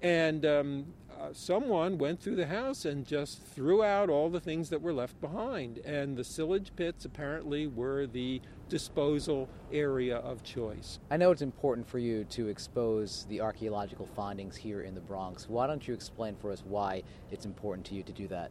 and 0.00 0.46
um, 0.46 0.86
uh, 1.20 1.28
someone 1.34 1.98
went 1.98 2.22
through 2.22 2.36
the 2.36 2.46
house 2.46 2.86
and 2.86 3.06
just 3.06 3.42
threw 3.42 3.84
out 3.84 4.08
all 4.08 4.30
the 4.30 4.40
things 4.40 4.70
that 4.70 4.80
were 4.80 4.94
left 4.94 5.20
behind. 5.20 5.78
And 5.84 6.16
the 6.16 6.24
silage 6.24 6.72
pits 6.74 7.04
apparently 7.04 7.66
were 7.66 8.06
the 8.06 8.40
disposal 8.70 9.46
area 9.70 10.16
of 10.16 10.42
choice. 10.42 11.00
I 11.10 11.18
know 11.18 11.32
it's 11.32 11.42
important 11.42 11.86
for 11.86 11.98
you 11.98 12.24
to 12.30 12.48
expose 12.48 13.26
the 13.28 13.42
archaeological 13.42 14.06
findings 14.06 14.56
here 14.56 14.80
in 14.80 14.94
the 14.94 15.02
Bronx. 15.02 15.50
Why 15.50 15.66
don't 15.66 15.86
you 15.86 15.92
explain 15.92 16.34
for 16.36 16.50
us 16.50 16.62
why 16.64 17.02
it's 17.30 17.44
important 17.44 17.84
to 17.88 17.94
you 17.94 18.02
to 18.04 18.12
do 18.12 18.26
that? 18.28 18.50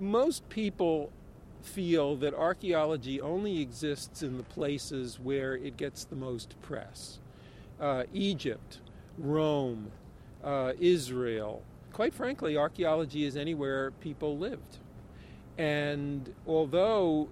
Most 0.00 0.46
people 0.50 1.10
feel 1.64 2.16
that 2.16 2.34
archaeology 2.34 3.20
only 3.20 3.60
exists 3.60 4.22
in 4.22 4.36
the 4.36 4.42
places 4.42 5.18
where 5.20 5.54
it 5.54 5.76
gets 5.76 6.04
the 6.04 6.16
most 6.16 6.60
press 6.62 7.18
uh, 7.80 8.04
Egypt, 8.12 8.78
Rome, 9.18 9.90
uh, 10.44 10.72
Israel. 10.78 11.62
Quite 11.92 12.14
frankly, 12.14 12.56
archaeology 12.56 13.24
is 13.24 13.36
anywhere 13.36 13.90
people 14.00 14.38
lived. 14.38 14.78
And 15.58 16.32
although 16.46 17.28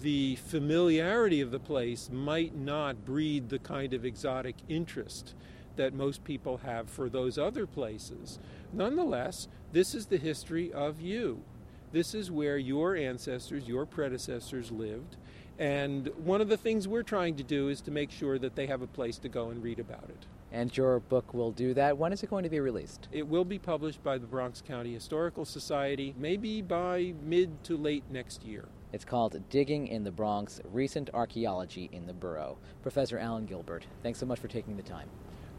the 0.00 0.36
familiarity 0.36 1.40
of 1.40 1.50
the 1.50 1.58
place 1.58 2.10
might 2.12 2.54
not 2.54 3.04
breed 3.04 3.48
the 3.48 3.58
kind 3.58 3.94
of 3.94 4.04
exotic 4.04 4.56
interest 4.68 5.34
that 5.76 5.94
most 5.94 6.24
people 6.24 6.58
have 6.58 6.88
for 6.88 7.08
those 7.08 7.38
other 7.38 7.66
places, 7.66 8.38
nonetheless, 8.72 9.48
this 9.72 9.94
is 9.94 10.06
the 10.06 10.16
history 10.18 10.72
of 10.72 11.00
you. 11.00 11.42
This 11.92 12.14
is 12.14 12.30
where 12.30 12.58
your 12.58 12.96
ancestors, 12.96 13.68
your 13.68 13.86
predecessors 13.86 14.70
lived. 14.70 15.16
And 15.58 16.08
one 16.18 16.40
of 16.40 16.48
the 16.48 16.56
things 16.56 16.86
we're 16.86 17.02
trying 17.02 17.36
to 17.36 17.42
do 17.42 17.68
is 17.68 17.80
to 17.82 17.90
make 17.90 18.10
sure 18.10 18.38
that 18.38 18.56
they 18.56 18.66
have 18.66 18.82
a 18.82 18.86
place 18.86 19.18
to 19.18 19.28
go 19.28 19.48
and 19.48 19.62
read 19.62 19.78
about 19.78 20.04
it. 20.08 20.26
And 20.52 20.74
your 20.76 21.00
book 21.00 21.32
will 21.34 21.50
do 21.50 21.74
that. 21.74 21.96
When 21.96 22.12
is 22.12 22.22
it 22.22 22.30
going 22.30 22.44
to 22.44 22.50
be 22.50 22.60
released? 22.60 23.08
It 23.10 23.26
will 23.26 23.44
be 23.44 23.58
published 23.58 24.02
by 24.04 24.18
the 24.18 24.26
Bronx 24.26 24.62
County 24.62 24.92
Historical 24.92 25.44
Society, 25.44 26.14
maybe 26.18 26.62
by 26.62 27.14
mid 27.22 27.64
to 27.64 27.76
late 27.76 28.04
next 28.10 28.44
year. 28.44 28.66
It's 28.92 29.04
called 29.04 29.42
Digging 29.50 29.88
in 29.88 30.04
the 30.04 30.12
Bronx 30.12 30.60
Recent 30.72 31.10
Archaeology 31.12 31.90
in 31.92 32.06
the 32.06 32.12
Borough. 32.12 32.58
Professor 32.82 33.18
Alan 33.18 33.46
Gilbert, 33.46 33.84
thanks 34.02 34.18
so 34.18 34.26
much 34.26 34.38
for 34.38 34.48
taking 34.48 34.76
the 34.76 34.82
time. 34.82 35.08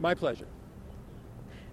My 0.00 0.14
pleasure. 0.14 0.48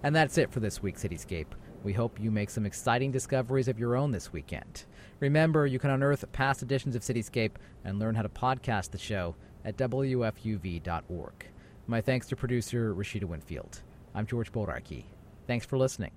And 0.02 0.14
that's 0.14 0.36
it 0.36 0.52
for 0.52 0.60
this 0.60 0.82
week's 0.82 1.02
Cityscape. 1.02 1.46
We 1.86 1.92
hope 1.92 2.18
you 2.18 2.32
make 2.32 2.50
some 2.50 2.66
exciting 2.66 3.12
discoveries 3.12 3.68
of 3.68 3.78
your 3.78 3.94
own 3.94 4.10
this 4.10 4.32
weekend. 4.32 4.86
Remember, 5.20 5.68
you 5.68 5.78
can 5.78 5.90
unearth 5.90 6.24
past 6.32 6.60
editions 6.60 6.96
of 6.96 7.02
Cityscape 7.02 7.52
and 7.84 8.00
learn 8.00 8.16
how 8.16 8.22
to 8.22 8.28
podcast 8.28 8.90
the 8.90 8.98
show 8.98 9.36
at 9.64 9.76
WFUV.org. 9.76 11.46
My 11.86 12.00
thanks 12.00 12.26
to 12.26 12.34
producer 12.34 12.92
Rashida 12.92 13.22
Winfield. 13.22 13.82
I'm 14.16 14.26
George 14.26 14.50
Bodarky. 14.50 15.04
Thanks 15.46 15.64
for 15.64 15.78
listening. 15.78 16.10